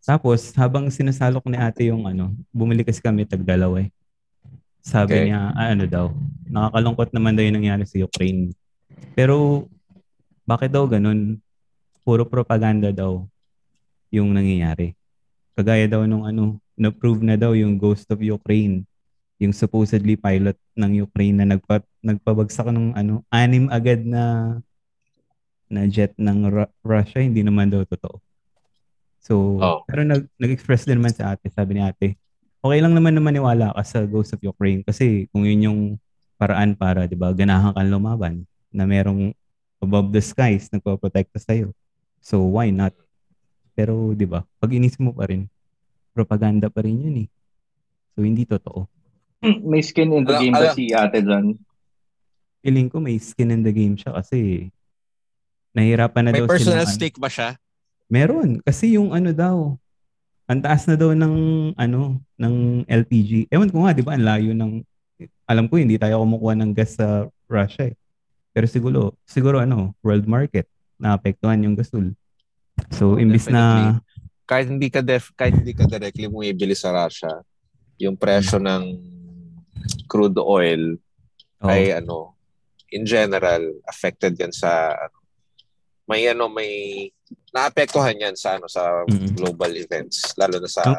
Tapos, 0.08 0.56
habang 0.56 0.88
sinasalok 0.88 1.44
ni 1.52 1.60
ate 1.60 1.92
yung 1.92 2.08
ano, 2.08 2.32
bumili 2.56 2.88
kasi 2.88 3.04
kami 3.04 3.28
tagdalawa 3.28 3.84
eh. 3.84 3.92
Sabi 4.80 5.20
Okay. 5.20 5.24
niya, 5.28 5.52
ah, 5.52 5.68
ano 5.76 5.84
daw, 5.84 6.06
nakakalungkot 6.48 7.12
naman 7.12 7.36
daw 7.36 7.44
yung 7.44 7.60
nangyari 7.60 7.84
sa 7.84 8.00
Ukraine. 8.00 8.56
Pero, 9.12 9.68
bakit 10.48 10.72
daw 10.72 10.88
ganun? 10.88 11.44
Puro 12.08 12.24
propaganda 12.24 12.96
daw 12.96 13.28
yung 14.12 14.32
nangyayari. 14.32 14.94
Kagaya 15.58 15.90
daw 15.90 16.06
nung 16.06 16.24
ano, 16.24 16.62
na-prove 16.78 17.26
na 17.26 17.36
daw 17.36 17.58
yung 17.58 17.76
Ghost 17.82 18.06
of 18.14 18.22
Ukraine. 18.22 18.86
Yung 19.38 19.54
supposedly 19.54 20.18
pilot 20.18 20.58
ng 20.74 21.06
Ukraine 21.06 21.38
na 21.42 21.58
nagpa, 21.58 21.82
nagpabagsak 22.02 22.70
ng 22.70 22.94
ano, 22.94 23.22
anim 23.30 23.70
agad 23.70 24.02
na 24.06 24.56
na 25.68 25.84
jet 25.86 26.16
ng 26.16 26.48
Ru- 26.48 26.74
Russia, 26.80 27.20
hindi 27.20 27.44
naman 27.44 27.68
daw 27.68 27.84
totoo. 27.84 28.24
So, 29.20 29.60
Oh. 29.60 29.84
pero 29.84 30.08
nag, 30.08 30.24
nag-express 30.40 30.88
din 30.88 31.04
naman 31.04 31.12
sa 31.12 31.36
ate, 31.36 31.52
sabi 31.52 31.76
ni 31.76 31.84
ate, 31.84 32.16
okay 32.64 32.80
lang 32.80 32.96
naman 32.96 33.12
na 33.12 33.20
maniwala 33.20 33.76
ka 33.76 33.84
sa 33.84 34.00
Ghost 34.08 34.32
of 34.32 34.40
Ukraine 34.40 34.82
kasi 34.88 35.28
kung 35.36 35.44
yun 35.44 35.68
yung 35.68 35.80
paraan 36.40 36.78
para, 36.78 37.04
di 37.04 37.20
ba, 37.20 37.36
ganahan 37.36 37.76
kang 37.76 37.92
lumaban 37.92 38.34
na 38.72 38.88
merong 38.88 39.36
above 39.84 40.16
the 40.16 40.24
skies 40.24 40.72
nagpaprotekta 40.72 41.38
sa'yo. 41.38 41.76
So, 42.24 42.48
why 42.48 42.72
not? 42.72 42.96
Pero, 43.78 43.94
di 44.12 44.26
ba, 44.26 44.42
pag 44.58 44.74
inisip 44.74 44.98
mo 45.00 45.14
pa 45.14 45.30
rin, 45.30 45.46
propaganda 46.10 46.66
pa 46.66 46.82
rin 46.82 46.98
yun 46.98 47.18
eh. 47.22 47.28
So, 48.18 48.26
hindi 48.26 48.42
totoo. 48.42 48.90
May 49.62 49.86
skin 49.86 50.10
in 50.12 50.26
the 50.26 50.34
Alam- 50.34 50.42
game 50.42 50.56
ba 50.58 50.74
si 50.74 50.90
ate 50.90 51.22
dyan? 51.22 51.54
Feeling 52.60 52.90
ko 52.90 52.98
may 52.98 53.22
skin 53.22 53.54
in 53.54 53.62
the 53.62 53.70
game 53.70 53.94
siya 53.94 54.18
kasi 54.18 54.68
nahirapan 55.72 56.26
na 56.26 56.32
May 56.34 56.42
daw 56.42 56.50
personal 56.50 56.82
silang- 56.82 56.98
stake 56.98 57.22
ba 57.22 57.30
siya? 57.30 57.54
Meron. 58.10 58.66
Kasi 58.66 58.98
yung 58.98 59.14
ano 59.14 59.30
daw, 59.30 59.78
ang 60.48 60.60
taas 60.60 60.90
na 60.90 60.98
daw 60.98 61.14
ng 61.14 61.36
ano, 61.78 62.18
ng 62.34 62.56
LPG. 62.90 63.46
Ewan 63.48 63.70
ko 63.70 63.86
nga, 63.86 63.94
di 63.94 64.02
ba, 64.02 64.18
ang 64.18 64.26
layo 64.26 64.58
ng, 64.58 64.82
alam 65.46 65.70
ko 65.70 65.78
hindi 65.78 66.02
tayo 66.02 66.18
kumukuha 66.18 66.58
ng 66.58 66.72
gas 66.74 66.98
sa 66.98 67.30
Russia 67.46 67.86
eh. 67.86 67.96
Pero 68.52 68.66
siguro, 68.66 69.00
siguro 69.22 69.62
ano, 69.62 69.94
world 70.02 70.26
market, 70.26 70.66
naapektuhan 70.98 71.62
yung 71.62 71.78
gasol. 71.78 72.18
So, 72.92 73.16
Oh, 73.16 73.22
imbis 73.22 73.50
na, 73.50 73.98
Kahit 74.48 74.72
hindi 74.72 74.88
ka 74.88 75.04
def, 75.04 75.36
kahit 75.36 75.60
hindi 75.60 75.76
ka 75.76 75.84
directly 75.84 76.32
bumibili 76.32 76.72
sa 76.72 76.96
Russia, 76.96 77.44
yung 78.00 78.16
presyo 78.16 78.64
ng 78.64 78.96
crude 80.08 80.40
oil 80.40 80.96
oh, 81.60 81.68
ay 81.68 81.92
ano, 81.92 82.32
in 82.88 83.04
general, 83.04 83.60
affected 83.84 84.40
yan 84.40 84.56
sa 84.56 84.96
ano, 84.96 85.18
may 86.08 86.32
ano, 86.32 86.48
may 86.48 86.72
naapektuhan 87.52 88.16
yan 88.16 88.36
sa 88.40 88.56
ano 88.56 88.72
sa 88.72 89.04
Mm. 89.04 89.36
global 89.36 89.72
events, 89.76 90.32
lalo 90.40 90.64
na 90.64 90.70
sa 90.72 90.88
Oh. 90.88 90.96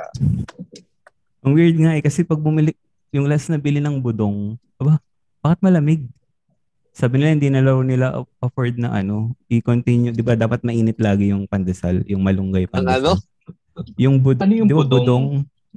ang 1.40 1.52
weird 1.56 1.80
nga 1.80 1.96
eh, 1.96 2.04
kasi 2.04 2.28
pag 2.28 2.36
bumili, 2.36 2.76
yung 3.08 3.24
last 3.24 3.48
na 3.48 3.56
bili 3.56 3.80
ng 3.80 3.96
budong, 3.96 4.60
aba, 4.76 5.00
bakit 5.40 5.60
malamig? 5.64 6.04
Sabi 6.98 7.22
nila 7.22 7.30
hindi 7.30 7.46
na 7.46 7.62
raw 7.62 7.78
nila 7.78 8.06
afford 8.42 8.74
na 8.74 8.90
ano, 8.90 9.38
i-continue, 9.46 10.10
'di 10.10 10.18
ba 10.20 10.34
dapat 10.34 10.66
mainit 10.66 10.98
lagi 10.98 11.30
yung 11.30 11.46
pandesal, 11.46 12.02
yung 12.04 12.26
malunggay 12.26 12.66
Ang 12.66 12.74
pandesal. 12.74 12.98
ano? 12.98 13.12
Yung 13.94 14.18
bud 14.18 14.42
Ano 14.42 14.50
yung 14.52 14.66
di 14.66 14.74
ba, 14.74 14.82
budong? 14.82 14.98
budong? 15.06 15.24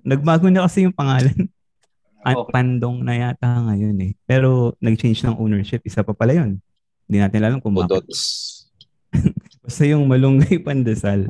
Nagbago 0.02 0.50
na 0.50 0.66
kasi 0.66 0.90
yung 0.90 0.96
pangalan. 0.96 1.38
An- 1.38 1.50
Okay. 2.22 2.54
Pandong 2.54 3.02
na 3.02 3.18
yata 3.18 3.50
ngayon 3.66 3.98
eh. 4.02 4.12
Pero 4.24 4.78
nag-change 4.78 5.26
ng 5.26 5.38
ownership, 5.38 5.82
isa 5.82 6.02
pa 6.02 6.14
pala 6.14 6.34
'yun. 6.34 6.58
Hindi 7.06 7.18
natin 7.18 7.42
alam 7.42 7.58
kung 7.58 7.74
bakit. 7.74 8.02
Budots. 8.02 8.22
Basta 9.66 9.84
yung 9.86 10.06
malunggay 10.06 10.58
pandesal. 10.60 11.26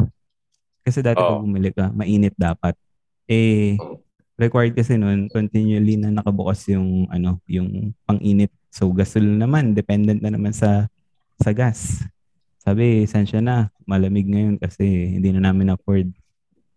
Kasi 0.84 1.00
dati 1.00 1.16
Oo. 1.16 1.32
pag 1.32 1.44
bumili 1.44 1.72
ka, 1.72 1.92
mainit 1.92 2.36
dapat. 2.36 2.76
Eh, 3.24 3.76
Oo. 3.76 4.04
required 4.36 4.72
kasi 4.74 4.96
nun, 4.96 5.28
continually 5.28 5.96
na 5.96 6.12
nakabukas 6.12 6.60
yung, 6.68 7.08
ano, 7.08 7.40
yung 7.46 7.96
pang-init. 8.04 8.52
So, 8.72 8.88
gasol 8.96 9.28
naman, 9.28 9.76
dependent 9.76 10.24
na 10.24 10.32
naman 10.32 10.56
sa, 10.56 10.88
sa 11.38 11.52
gas. 11.52 12.08
Sabi, 12.64 13.04
saan 13.04 13.28
siya 13.28 13.44
na? 13.44 13.68
Malamig 13.84 14.26
ngayon 14.26 14.56
kasi 14.56 15.12
hindi 15.20 15.30
na 15.36 15.52
namin 15.52 15.76
afford. 15.76 16.08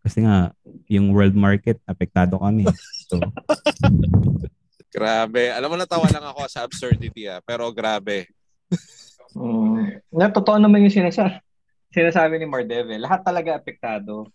Kasi 0.02 0.26
nga, 0.26 0.50
yung 0.90 1.14
world 1.14 1.38
market, 1.38 1.78
apektado 1.86 2.36
kami. 2.42 2.66
So, 3.06 3.22
Grabe. 4.94 5.50
Alam 5.50 5.74
mo, 5.74 5.76
natawa 5.78 6.06
lang 6.06 6.22
ako 6.22 6.46
sa 6.46 6.62
absurdity 6.62 7.26
ah. 7.26 7.42
Pero 7.42 7.70
grabe. 7.74 8.26
Mm. 9.34 9.98
Na, 10.14 10.30
totoo 10.30 10.62
naman 10.62 10.86
yung 10.86 10.94
sinasabi, 10.94 11.42
sinasabi 11.90 12.38
ni 12.38 12.46
Mardeve. 12.46 12.94
Lahat 13.02 13.18
talaga 13.26 13.58
apektado. 13.58 14.30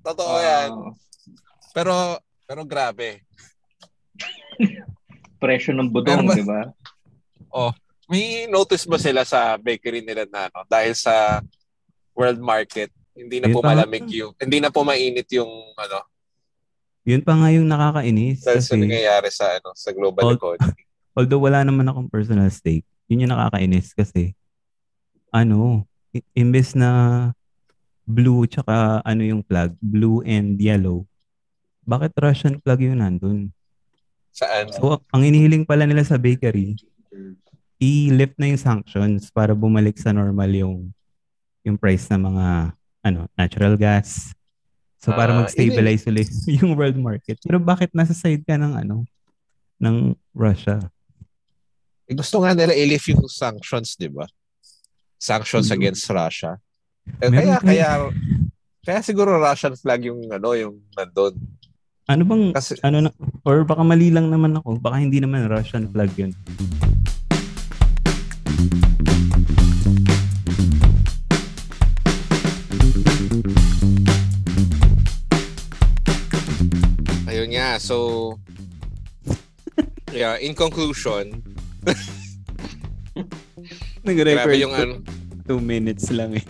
Totoo 0.00 0.40
Ah, 0.40 0.40
yan. 0.40 0.96
Pero, 1.76 2.16
pero 2.48 2.64
grabe. 2.64 3.20
presyo 5.40 5.72
ng 5.72 5.88
ba- 5.88 6.36
di 6.36 6.44
ba? 6.44 6.60
May 8.10 8.44
notice 8.50 8.84
ba 8.84 8.98
sila 9.00 9.24
sa 9.24 9.56
bakery 9.56 10.04
nila 10.04 10.28
na 10.28 10.50
ano, 10.50 10.66
dahil 10.68 10.92
sa 10.92 11.40
world 12.12 12.42
market, 12.42 12.92
hindi 13.16 13.40
na 13.40 13.48
po 13.48 13.62
malamig 13.62 14.04
yung, 14.12 14.34
hindi 14.36 14.58
na 14.60 14.68
po 14.68 14.84
mainit 14.84 15.26
yung 15.32 15.48
ano, 15.78 16.04
yun 17.00 17.24
pa 17.24 17.32
nga 17.32 17.48
yung 17.48 17.64
nakakainis. 17.64 18.44
dahil 18.44 18.60
sa 18.60 18.76
nangyayari 18.76 19.28
sa 19.32 19.46
ano, 19.56 19.72
sa 19.72 19.90
global 19.94 20.36
All- 20.36 20.36
economy. 20.36 20.82
although 21.16 21.42
wala 21.42 21.64
naman 21.64 21.88
akong 21.88 22.12
personal 22.12 22.50
stake, 22.52 22.84
yun 23.08 23.24
yung 23.24 23.32
nakakainis 23.32 23.96
kasi 23.96 24.36
ano, 25.32 25.86
imbes 26.34 26.74
na 26.74 26.90
blue 28.02 28.42
tsaka 28.50 29.00
ano 29.06 29.22
yung 29.22 29.42
flag, 29.46 29.74
blue 29.78 30.20
and 30.26 30.58
yellow, 30.58 31.06
bakit 31.86 32.10
Russian 32.18 32.58
flag 32.58 32.82
yun 32.82 32.98
nandun? 32.98 33.54
Saan? 34.30 34.70
So, 34.72 35.02
ang 35.10 35.22
inihiling 35.26 35.66
pala 35.66 35.84
nila 35.84 36.06
sa 36.06 36.16
bakery, 36.16 36.78
i-lift 37.80 38.36
na 38.36 38.52
yung 38.52 38.60
sanctions 38.60 39.32
para 39.32 39.56
bumalik 39.56 39.96
sa 39.96 40.12
normal 40.12 40.52
yung 40.52 40.92
yung 41.64 41.76
price 41.80 42.08
ng 42.12 42.20
mga 42.20 42.46
ano, 43.04 43.20
natural 43.36 43.76
gas. 43.76 44.32
So 45.00 45.16
para 45.16 45.32
Ah, 45.32 45.44
mag-stabilize 45.44 46.04
ulit 46.04 46.28
yung 46.60 46.76
world 46.76 46.96
market. 47.00 47.40
Pero 47.40 47.56
bakit 47.56 47.88
nasa 47.96 48.12
side 48.12 48.44
ka 48.44 48.60
ng 48.60 48.76
ano 48.84 49.08
ng 49.80 50.12
Russia? 50.36 50.76
Eh, 52.04 52.12
gusto 52.12 52.44
nga 52.44 52.52
nila 52.52 52.76
i-lift 52.76 53.08
yung 53.16 53.24
sanctions, 53.24 53.96
di 53.96 54.12
ba? 54.12 54.28
Sanctions 55.16 55.72
Mm. 55.72 55.76
against 55.80 56.04
Russia. 56.12 56.60
Eh, 57.16 57.32
kaya, 57.32 57.56
kaya, 57.64 57.88
kaya 58.84 59.00
siguro 59.00 59.40
Russian 59.40 59.72
flag 59.72 60.04
yung 60.04 60.28
ano, 60.28 60.52
yung 60.52 60.84
nandun. 60.92 61.32
Ano 62.08 62.24
bang 62.24 62.56
Kasi, 62.56 62.80
ano 62.80 63.04
na 63.04 63.10
or 63.44 63.68
baka 63.68 63.84
mali 63.84 64.08
lang 64.08 64.32
naman 64.32 64.56
ako, 64.56 64.80
baka 64.80 65.02
hindi 65.02 65.20
naman 65.20 65.50
Russian 65.50 65.84
flag 65.92 66.12
yun. 66.16 66.32
ayun 77.30 77.56
nga, 77.56 77.80
so, 77.80 78.36
yeah, 80.12 80.36
in 80.40 80.52
conclusion, 80.52 81.40
Nag-record 84.04 84.56
yung 84.56 84.72
ko, 84.72 84.82
ano, 84.82 84.94
two 85.44 85.60
minutes 85.60 86.08
lang 86.12 86.36
eh. 86.36 86.44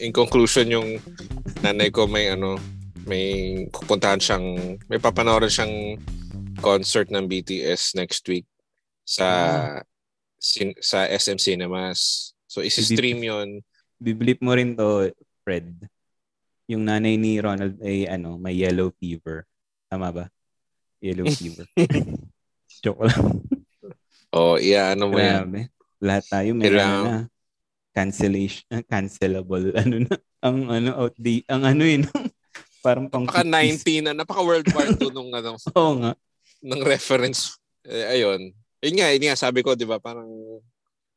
in 0.00 0.10
conclusion 0.10 0.66
yung 0.72 0.88
nanay 1.60 1.92
ko 1.92 2.08
may 2.08 2.32
ano 2.32 2.56
may 3.10 3.26
pupuntahan 3.74 4.22
siyang 4.22 4.78
may 4.86 5.02
papanoorin 5.02 5.50
siyang 5.50 5.98
concert 6.62 7.10
ng 7.10 7.26
BTS 7.26 7.98
next 7.98 8.22
week 8.30 8.46
sa 9.02 9.26
sin, 10.38 10.70
sa 10.78 11.10
SM 11.10 11.36
Cinemas. 11.36 12.30
So 12.46 12.62
isi-stream 12.62 13.18
'yon. 13.18 13.66
Biblip 13.98 14.38
mo 14.38 14.54
rin 14.54 14.78
to, 14.78 15.10
Fred. 15.42 15.66
Yung 16.70 16.86
nanay 16.86 17.18
ni 17.18 17.42
Ronald 17.42 17.82
ay 17.82 18.06
ano, 18.06 18.38
may 18.38 18.54
yellow 18.54 18.94
fever. 18.94 19.42
Tama 19.90 20.14
ba? 20.14 20.24
Yellow 21.02 21.26
fever. 21.38 21.66
Joke 22.80 23.10
lang. 23.10 23.42
Oh, 24.30 24.54
iya 24.54 24.94
ano 24.94 25.10
mo 25.10 25.18
yan. 25.18 25.66
Lahat 25.98 26.24
tayo 26.30 26.54
may 26.54 26.70
Kailangan- 26.70 27.04
na 27.04 27.16
cancellation 27.90 28.62
cancelable 28.92 29.74
ano 29.74 30.06
na 30.06 30.14
ang 30.38 30.70
ano 30.70 30.90
out 30.94 31.14
the 31.18 31.42
ang 31.50 31.66
ano 31.66 31.82
yun 31.82 32.06
Parang 32.80 33.06
pang 33.06 33.24
Napaka 33.24 33.44
50s. 33.44 33.84
19 33.84 34.02
na, 34.02 34.12
napaka 34.14 34.40
World 34.40 34.68
War 34.70 34.88
II 34.90 35.10
nung 35.10 35.30
ano, 35.30 35.56
Oo 35.78 35.94
nga. 35.98 36.12
ng 36.60 36.82
reference. 36.82 37.56
Eh, 37.82 38.18
ayun. 38.18 38.52
Yun 38.80 38.94
nga, 38.96 39.08
yun 39.10 39.24
nga, 39.26 39.36
sabi 39.36 39.60
ko, 39.60 39.72
di 39.72 39.84
ba, 39.84 39.96
parang 39.96 40.28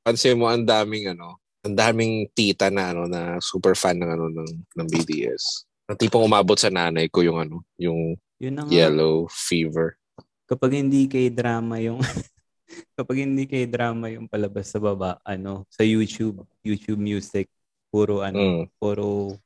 pansin 0.02 0.36
mo 0.36 0.48
ang 0.48 0.64
daming 0.64 1.08
ano, 1.10 1.40
ang 1.64 1.72
daming 1.74 2.28
tita 2.30 2.68
na 2.68 2.92
ano 2.92 3.08
na 3.08 3.40
super 3.40 3.72
fan 3.72 3.96
ng 3.96 4.10
ano 4.10 4.26
ng 4.30 4.50
ng 4.76 4.88
BTS. 4.90 5.64
Ang 5.86 5.96
tipong 5.98 6.20
umabot 6.22 6.56
sa 6.56 6.68
nanay 6.68 7.08
ko 7.08 7.22
yung 7.22 7.40
ano, 7.40 7.64
yung 7.78 8.20
Yun 8.36 8.54
na 8.54 8.64
nga. 8.64 8.72
yellow 8.74 9.28
fever. 9.30 9.96
Kapag 10.44 10.76
hindi 10.78 11.08
kay 11.08 11.32
drama 11.32 11.80
yung 11.80 12.04
kapag 13.00 13.24
hindi 13.24 13.44
kay 13.46 13.64
drama 13.64 14.12
yung 14.12 14.28
palabas 14.28 14.68
sa 14.68 14.80
baba, 14.80 15.24
ano, 15.24 15.64
sa 15.70 15.84
YouTube, 15.84 16.44
YouTube 16.60 17.00
Music, 17.00 17.48
puro 17.88 18.20
ano, 18.20 18.40
Mm. 18.40 18.64
puro 18.76 19.40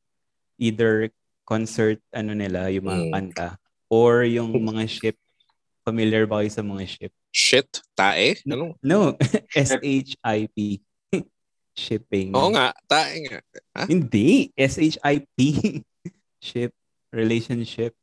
either 0.57 1.13
concert 1.47 2.03
ano 2.11 2.35
nila, 2.35 2.67
yung 2.67 2.83
mga 2.85 3.03
Mm. 3.07 3.11
kanta 3.15 3.49
or 3.87 4.27
yung 4.27 4.51
mga 4.53 4.83
ship. 4.85 5.15
Familiar 5.81 6.27
ba 6.27 6.43
kayo 6.43 6.51
sa 6.51 6.59
mga 6.59 6.83
ship? 6.83 7.13
Shit, 7.31 7.79
tae? 7.95 8.35
Ano? 8.43 8.75
No, 8.83 9.15
S-H-I-P. 9.55 10.83
Shipping. 11.79 12.35
Oo 12.35 12.51
nga, 12.51 12.75
tae 12.83 13.23
nga. 13.23 13.39
Hindi, 13.87 14.51
S-H-I-P. 14.51 15.37
Ship, 16.43 16.73
relationship. 17.09 17.95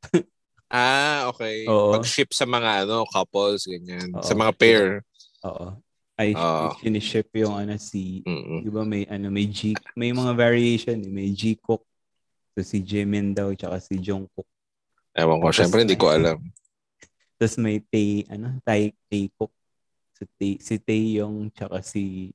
Ah, 0.66 1.28
okay. 1.28 1.68
Oo. 1.68 1.92
Pag-ship 1.92 2.32
sa 2.32 2.48
mga 2.48 2.88
ano, 2.88 3.04
couples, 3.04 3.68
ganyan. 3.68 4.16
Oo. 4.16 4.24
Sa 4.24 4.32
mga 4.32 4.52
pair. 4.56 5.04
Oo. 5.44 5.76
Ay, 6.16 6.32
Oo. 6.32 6.72
siniship 6.78 7.28
yung 7.34 7.52
ano 7.52 7.74
si, 7.76 8.22
Mm-mm. 8.24 8.62
di 8.62 8.70
ba 8.70 8.86
may 8.86 9.04
ano, 9.04 9.28
may 9.28 9.44
G, 9.44 9.74
may 9.92 10.10
mga 10.10 10.32
variation, 10.32 10.96
eh. 10.96 11.10
may 11.10 11.28
G 11.30 11.58
Cook. 11.58 11.84
So 12.54 12.62
si 12.62 12.78
Jimin 12.78 13.34
daw, 13.34 13.50
tsaka 13.50 13.82
si 13.82 13.98
Jungkook. 13.98 14.46
Ewan 15.10 15.42
ko, 15.42 15.50
syempre 15.50 15.82
hindi 15.82 15.98
ko 15.98 16.06
alam. 16.06 16.38
Tapos 17.34 17.58
may 17.58 17.82
Tay, 17.82 18.22
ano, 18.30 18.62
Tay, 18.62 18.94
Tay 19.10 19.26
Cook. 19.34 19.50
Si 20.14 20.22
Tay, 20.38 20.52
si 20.62 20.74
Tay 20.78 21.18
yung, 21.18 21.50
tsaka 21.50 21.82
si 21.82 22.30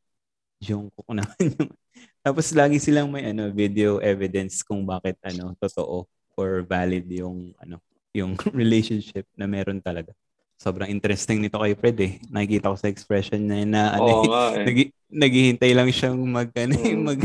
Jungkook 0.59 1.07
naman 1.15 1.39
yung. 1.39 1.71
Tapos 2.19 2.51
lagi 2.51 2.83
silang 2.83 3.07
may 3.07 3.31
ano, 3.31 3.47
video 3.47 4.03
evidence 4.03 4.59
kung 4.59 4.83
bakit 4.83 5.15
ano, 5.23 5.55
totoo 5.55 6.03
or 6.35 6.63
valid 6.67 7.07
yung 7.07 7.55
ano, 7.63 7.79
yung 8.11 8.35
relationship 8.59 9.23
na 9.39 9.47
meron 9.47 9.79
talaga. 9.79 10.11
Sobrang 10.59 10.91
interesting 10.91 11.39
nito 11.39 11.55
kay 11.55 11.71
Fred 11.79 11.95
eh. 12.03 12.19
Nakikita 12.27 12.67
ko 12.67 12.75
sa 12.75 12.91
expression 12.91 13.39
niya 13.39 13.63
na 13.63 13.81
ano, 13.95 14.11
eh, 14.59 14.67
nag- 14.67 14.95
naghihintay 15.07 15.71
lang 15.71 15.87
siyang 15.87 16.19
mag, 16.19 16.51
ano, 16.51 16.75
eh, 16.75 16.91
Mm. 16.91 17.03
mag 17.07 17.19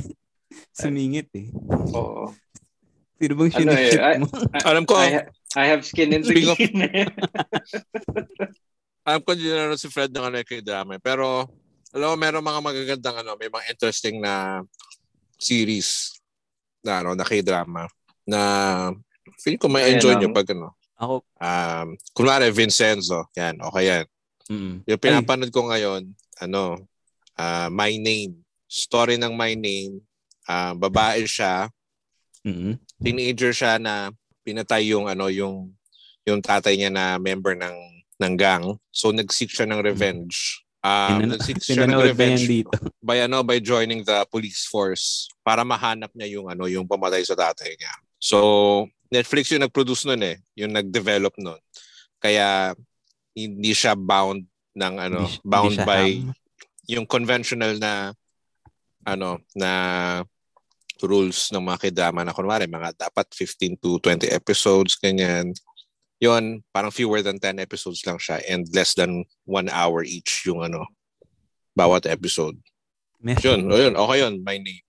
sumingit 0.71 1.27
eh. 1.35 1.51
Oo. 1.91 2.31
Sino 3.25 3.35
bang 3.35 3.49
Ano 3.57 3.73
eh, 3.73 3.89
siniship 3.89 4.01
I- 4.05 4.19
mo? 4.21 4.27
Alam 4.63 4.85
ko, 4.85 4.95
I, 5.01 5.09
ha- 5.17 5.29
I 5.57 5.65
have 5.65 5.81
skin 5.81 6.13
in 6.13 6.21
the 6.21 6.35
game. 6.37 6.77
alam 9.09 9.21
ko 9.21 9.33
hindi 9.33 9.49
na 9.49 9.77
si 9.77 9.89
Fred 9.89 10.13
ng 10.13 10.25
ano 10.25 10.37
kay 10.43 10.61
drama. 10.61 11.01
Pero, 11.01 11.49
alam 11.89 12.13
mo, 12.13 12.17
meron 12.17 12.45
mga 12.45 12.61
magagandang 12.61 13.17
ano, 13.21 13.33
may 13.37 13.49
mga 13.49 13.65
interesting 13.71 14.21
na 14.21 14.61
series 15.37 16.21
na 16.81 17.01
ano, 17.01 17.17
na 17.17 17.25
k-drama 17.25 17.89
na 18.25 18.41
feel 19.41 19.57
ko 19.57 19.69
may 19.69 19.85
Ayan 19.85 19.97
enjoy 19.97 20.13
lang. 20.17 20.21
nyo 20.21 20.31
pag 20.33 20.49
ano. 20.53 20.69
Ako, 20.95 21.15
Um, 21.37 21.89
kunwari, 22.13 22.49
Vincenzo. 22.49 23.29
Yan, 23.35 23.57
okay 23.59 23.85
yan. 23.89 24.05
mm, 24.47 24.75
Yung 24.85 25.01
pinapanood 25.01 25.49
ko 25.49 25.65
ngayon, 25.65 26.07
ano, 26.41 26.77
ah, 27.35 27.69
My 27.69 27.97
Name. 27.97 28.37
Story 28.65 29.17
ng 29.17 29.33
My 29.33 29.53
Name. 29.53 30.01
Ah, 30.45 30.73
babae 30.73 31.25
siya. 31.25 31.73
mm, 32.45 32.77
Teenager 33.03 33.51
siya 33.51 33.81
na 33.81 34.11
pinatay 34.45 34.93
yung 34.93 35.09
ano 35.09 35.33
yung 35.33 35.73
yung 36.25 36.41
tatay 36.41 36.77
niya 36.77 36.91
na 36.93 37.17
member 37.19 37.57
ng 37.57 37.77
ng 38.21 38.35
gang. 38.39 38.65
So 38.95 39.11
nag-seek 39.11 39.51
siya 39.51 39.67
ng 39.67 39.83
revenge. 39.83 40.63
Um, 40.85 41.33
nag-seek 41.33 41.65
siya 41.65 41.89
ng 41.89 42.01
revenge 42.01 42.45
dito? 42.45 42.71
by 43.01 43.25
ano 43.25 43.41
by 43.41 43.57
joining 43.59 44.05
the 44.05 44.23
police 44.29 44.69
force 44.69 45.27
para 45.41 45.65
mahanap 45.65 46.13
niya 46.13 46.39
yung 46.39 46.47
ano 46.53 46.69
yung 46.69 46.85
pamatay 46.85 47.25
sa 47.25 47.35
tatay 47.35 47.73
niya. 47.75 47.93
So 48.21 48.39
Netflix 49.09 49.53
yung 49.53 49.65
nag-produce 49.65 50.05
nun 50.09 50.23
eh, 50.25 50.37
yung 50.57 50.73
nag-develop 50.73 51.35
nun. 51.41 51.61
Kaya 52.21 52.73
hindi 53.35 53.73
siya 53.75 53.99
bound 53.99 54.47
ng 54.75 54.95
ano, 54.97 55.29
Hindi 55.29 55.45
bound 55.45 55.75
hindi 55.77 55.87
by 55.87 56.07
ham. 56.25 56.33
yung 56.89 57.07
conventional 57.09 57.77
na 57.79 58.15
ano 59.05 59.41
na 59.53 59.71
rules 61.03 61.51
ng 61.51 61.65
mga 61.65 61.91
kidama 61.91 62.23
na 62.23 62.31
kunwari 62.31 62.71
mga 62.71 62.95
dapat 62.95 63.27
15 63.33 63.75
to 63.83 63.99
20 63.99 64.31
episodes 64.31 64.95
ganyan 64.95 65.51
yon 66.23 66.63
parang 66.71 66.95
fewer 66.95 67.21
than 67.21 67.37
10 67.43 67.59
episodes 67.59 68.07
lang 68.07 68.17
siya 68.17 68.39
and 68.47 68.71
less 68.71 68.95
than 68.95 69.27
1 69.49 69.67
hour 69.69 70.07
each 70.07 70.47
yung 70.47 70.63
ano 70.63 70.87
bawat 71.75 72.07
episode 72.07 72.55
Mesh. 73.19 73.43
yun 73.43 73.67
o 73.67 73.75
yun 73.75 73.95
okay 73.99 74.23
yun 74.23 74.39
my 74.41 74.55
name 74.57 74.85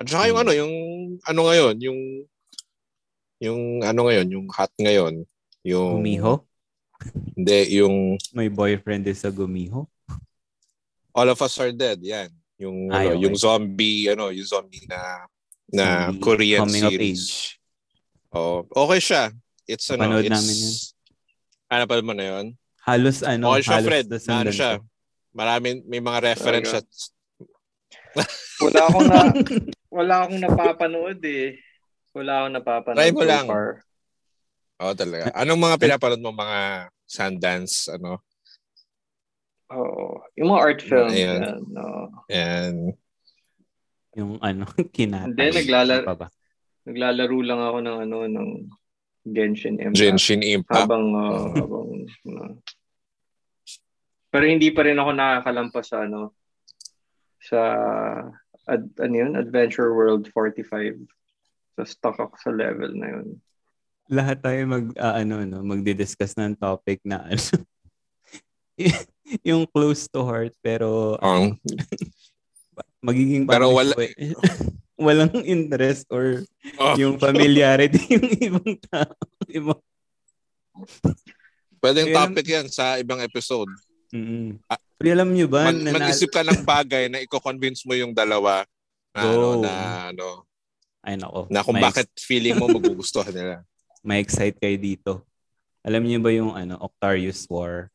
at 0.00 0.08
saka 0.08 0.32
yung 0.32 0.38
Hmm. 0.40 0.44
ano 0.48 0.52
yung 0.56 0.74
ano 1.22 1.40
ngayon 1.44 1.76
yung 1.84 2.00
yung 3.38 3.60
ano 3.84 4.00
ngayon 4.08 4.26
yung 4.32 4.46
hot 4.48 4.72
ngayon 4.80 5.28
yung 5.62 6.00
Gumiho? 6.00 6.44
hindi 7.36 7.78
yung 7.78 8.16
My 8.32 8.48
boyfriend 8.48 9.04
is 9.06 9.24
a 9.24 9.30
gumiho? 9.30 9.84
All 11.14 11.28
of 11.28 11.38
Us 11.38 11.58
Are 11.60 11.70
Dead, 11.70 12.00
yan. 12.00 12.26
Yung 12.58 12.90
Ay, 12.90 13.06
ano, 13.06 13.18
okay. 13.18 13.22
yung 13.26 13.36
zombie 13.36 14.08
ano, 14.08 14.30
yung 14.34 14.46
zombie 14.46 14.82
na 14.88 15.26
na 15.74 16.08
Zombie 16.14 16.22
Korean 16.22 16.60
coming 16.62 16.84
of 16.86 16.92
series. 16.94 17.22
age. 17.22 17.28
Oh, 18.30 18.66
okay 18.66 19.00
siya. 19.02 19.22
It's 19.66 19.86
ano, 19.90 20.06
Napanood 20.06 20.26
it's 20.26 20.34
namin 20.34 20.56
yun. 20.58 20.74
Ano 21.70 21.82
pa 21.90 21.94
mo 22.02 22.14
na 22.14 22.26
yun? 22.26 22.46
Halos 22.84 23.18
ano, 23.26 23.50
okay 23.50 23.62
siya, 23.64 23.76
halos 23.80 23.88
Fred. 23.88 24.06
Ano 24.30 24.50
siya? 24.52 24.72
Marami 25.34 25.68
may 25.88 25.98
mga 25.98 26.18
reference 26.34 26.68
siya. 26.70 26.82
wala 28.64 28.80
akong 28.86 29.08
na 29.10 29.20
wala 29.90 30.14
akong 30.22 30.38
napapanood 30.38 31.20
eh. 31.26 31.58
Wala 32.14 32.32
akong 32.44 32.54
napapanood 32.54 33.00
Try 33.02 33.10
mo 33.10 33.22
so 33.22 33.30
lang. 33.30 33.46
far. 33.50 33.68
Oh, 34.78 34.94
talaga. 34.94 35.34
Anong 35.34 35.60
mga 35.60 35.76
pinapanood 35.80 36.22
mo 36.22 36.30
mga 36.30 36.90
Sundance 37.06 37.90
ano? 37.90 38.22
Oo. 39.74 40.22
Yung 40.38 40.48
mga 40.54 40.62
art 40.62 40.80
films. 40.82 41.14
Ayan. 41.14 41.40
yan, 41.42 41.62
oo. 41.78 42.04
And 42.30 42.78
Yung 44.14 44.38
ano, 44.38 44.64
kinatay. 44.96 45.30
Hindi, 45.30 45.46
naglala- 45.62 46.02
Ano 46.02 46.08
pa 46.08 46.16
ba? 46.16 46.28
Naglalaro 46.84 47.38
lang 47.40 47.60
ako 47.64 47.78
ng 47.80 47.96
ano 48.08 48.16
ng 48.28 48.48
Genshin 49.24 49.80
Impact. 49.80 49.96
Genshin 49.98 50.42
Impact. 50.44 50.84
Habang, 50.84 51.04
uh, 51.16 51.48
habang, 51.64 51.88
uh, 52.28 52.52
pero 54.28 54.44
hindi 54.44 54.68
pa 54.74 54.84
rin 54.84 54.98
ako 55.00 55.10
nakakalampas 55.14 55.86
sa 55.88 56.04
ano, 56.04 56.34
sa, 57.40 57.60
ad, 58.68 58.84
ano 59.00 59.14
yun, 59.14 59.32
Adventure 59.38 59.94
World 59.94 60.28
45. 60.32 61.06
So, 61.78 61.86
stuck 61.88 62.18
ako 62.20 62.34
sa 62.36 62.50
level 62.52 62.92
na 62.98 63.08
yun. 63.14 63.40
Lahat 64.12 64.42
tayo 64.44 64.60
mag, 64.68 64.92
ah, 65.00 65.22
ano, 65.22 65.40
no, 65.48 65.64
magdi-discuss 65.64 66.36
ng 66.36 66.60
topic 66.60 67.00
na 67.06 67.24
ano, 67.24 67.40
yung 69.48 69.64
close 69.70 70.10
to 70.10 70.20
heart 70.26 70.52
pero 70.60 71.16
Um, 71.22 71.56
magiging 73.04 73.44
Pero 73.44 73.68
wala- 73.70 74.00
eh. 74.00 74.32
walang 75.04 75.34
interest 75.44 76.08
or 76.08 76.40
oh, 76.80 76.94
yung 76.96 77.20
familiarity 77.20 78.00
yung 78.16 78.28
ibang 78.40 78.72
tao. 78.88 79.12
Ibang, 79.44 79.80
pwedeng 81.82 82.08
Kaya- 82.08 82.16
topic 82.24 82.46
yan 82.48 82.66
sa 82.72 82.96
ibang 82.96 83.20
episode. 83.20 83.68
mm 84.14 84.62
Ah, 84.70 84.80
Pero 84.96 85.10
alam 85.12 85.28
nyo 85.34 85.44
ba, 85.50 85.68
Mag- 85.68 85.82
na, 85.82 85.90
mag-isip 85.92 86.30
ka 86.30 86.40
ng 86.40 86.62
bagay 86.64 87.10
na 87.10 87.20
i-convince 87.20 87.84
mo 87.84 87.92
yung 87.92 88.14
dalawa 88.14 88.64
na, 89.12 89.20
ano, 89.20 89.36
Go. 89.36 89.60
na, 89.60 89.72
ano, 90.10 90.28
ay 91.04 91.20
nako, 91.20 91.40
na 91.52 91.60
kung 91.60 91.76
may, 91.76 91.84
bakit 91.84 92.08
feeling 92.16 92.56
mo 92.56 92.64
magugustuhan 92.66 93.34
nila. 93.34 93.54
may 94.08 94.24
excite 94.24 94.56
kayo 94.56 94.78
dito. 94.80 95.12
Alam 95.84 96.08
niyo 96.08 96.18
ba 96.24 96.32
yung 96.32 96.56
ano, 96.56 96.80
Octarius 96.80 97.44
War? 97.52 97.92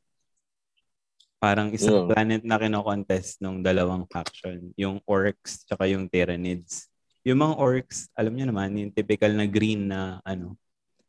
Parang 1.40 1.72
isang 1.72 2.04
Yeah. 2.04 2.08
planet 2.12 2.44
na 2.44 2.60
kino-contest 2.60 3.40
ng 3.40 3.64
dalawang 3.64 4.04
faction, 4.12 4.76
yung 4.76 5.00
Orcs 5.08 5.64
tsaka 5.64 5.88
yung 5.88 6.06
Tyranids. 6.06 6.92
Yung 7.24 7.40
mga 7.40 7.56
Orcs, 7.56 8.12
alam 8.12 8.36
niyo 8.36 8.52
naman, 8.52 8.76
yung 8.76 8.92
typical 8.92 9.32
na 9.32 9.48
green 9.48 9.88
na 9.88 10.20
ano. 10.28 10.60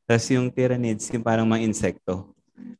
Tapos 0.07 0.31
yung 0.31 0.47
Tyranids, 0.49 1.11
yung 1.11 1.27
parang 1.27 1.47
mga 1.47 1.67
insekto. 1.67 2.31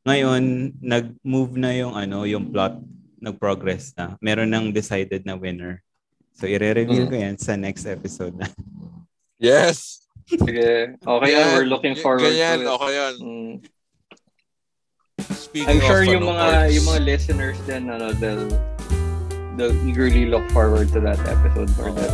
Ngayon, 0.07 0.43
nag-move 0.79 1.59
na 1.59 1.75
yung 1.75 1.91
ano, 1.91 2.23
yung 2.23 2.47
plot, 2.47 2.79
nag-progress 3.19 3.91
na. 3.93 4.15
Meron 4.17 4.47
nang 4.47 4.71
decided 4.71 5.27
na 5.27 5.35
winner. 5.35 5.83
So, 6.31 6.47
i-reveal 6.47 7.05
Mm. 7.05 7.11
ko 7.11 7.15
yan 7.19 7.35
sa 7.35 7.59
next 7.59 7.83
episode 7.83 8.33
na. 8.33 8.47
Yes! 9.37 10.07
Sige. 10.23 10.95
Okay 10.95 11.29
yan, 11.29 11.43
Yan. 11.43 11.51
we're 11.59 11.67
looking 11.67 11.97
forward 11.99 12.23
Ganyan, 12.23 12.63
to 12.63 12.63
it. 12.63 12.71
okay 12.71 12.91
yun. 12.95 13.15
Mm. 13.19 13.53
Speaking 15.41 15.69
I'm 15.69 15.81
sure 15.81 16.05
of, 16.05 16.13
yung 16.13 16.23
ano, 16.29 16.37
mga 16.37 16.45
orcs, 16.45 16.73
yung 16.77 16.85
mga 16.85 17.01
listeners 17.01 17.57
din 17.65 17.89
ano 17.89 18.13
they'll 18.13 18.49
they'll 19.57 19.77
eagerly 19.89 20.29
look 20.29 20.45
forward 20.53 20.93
to 20.93 21.01
that 21.01 21.17
episode 21.25 21.73
or 21.81 21.89
Oo. 21.89 21.97
that 21.97 22.13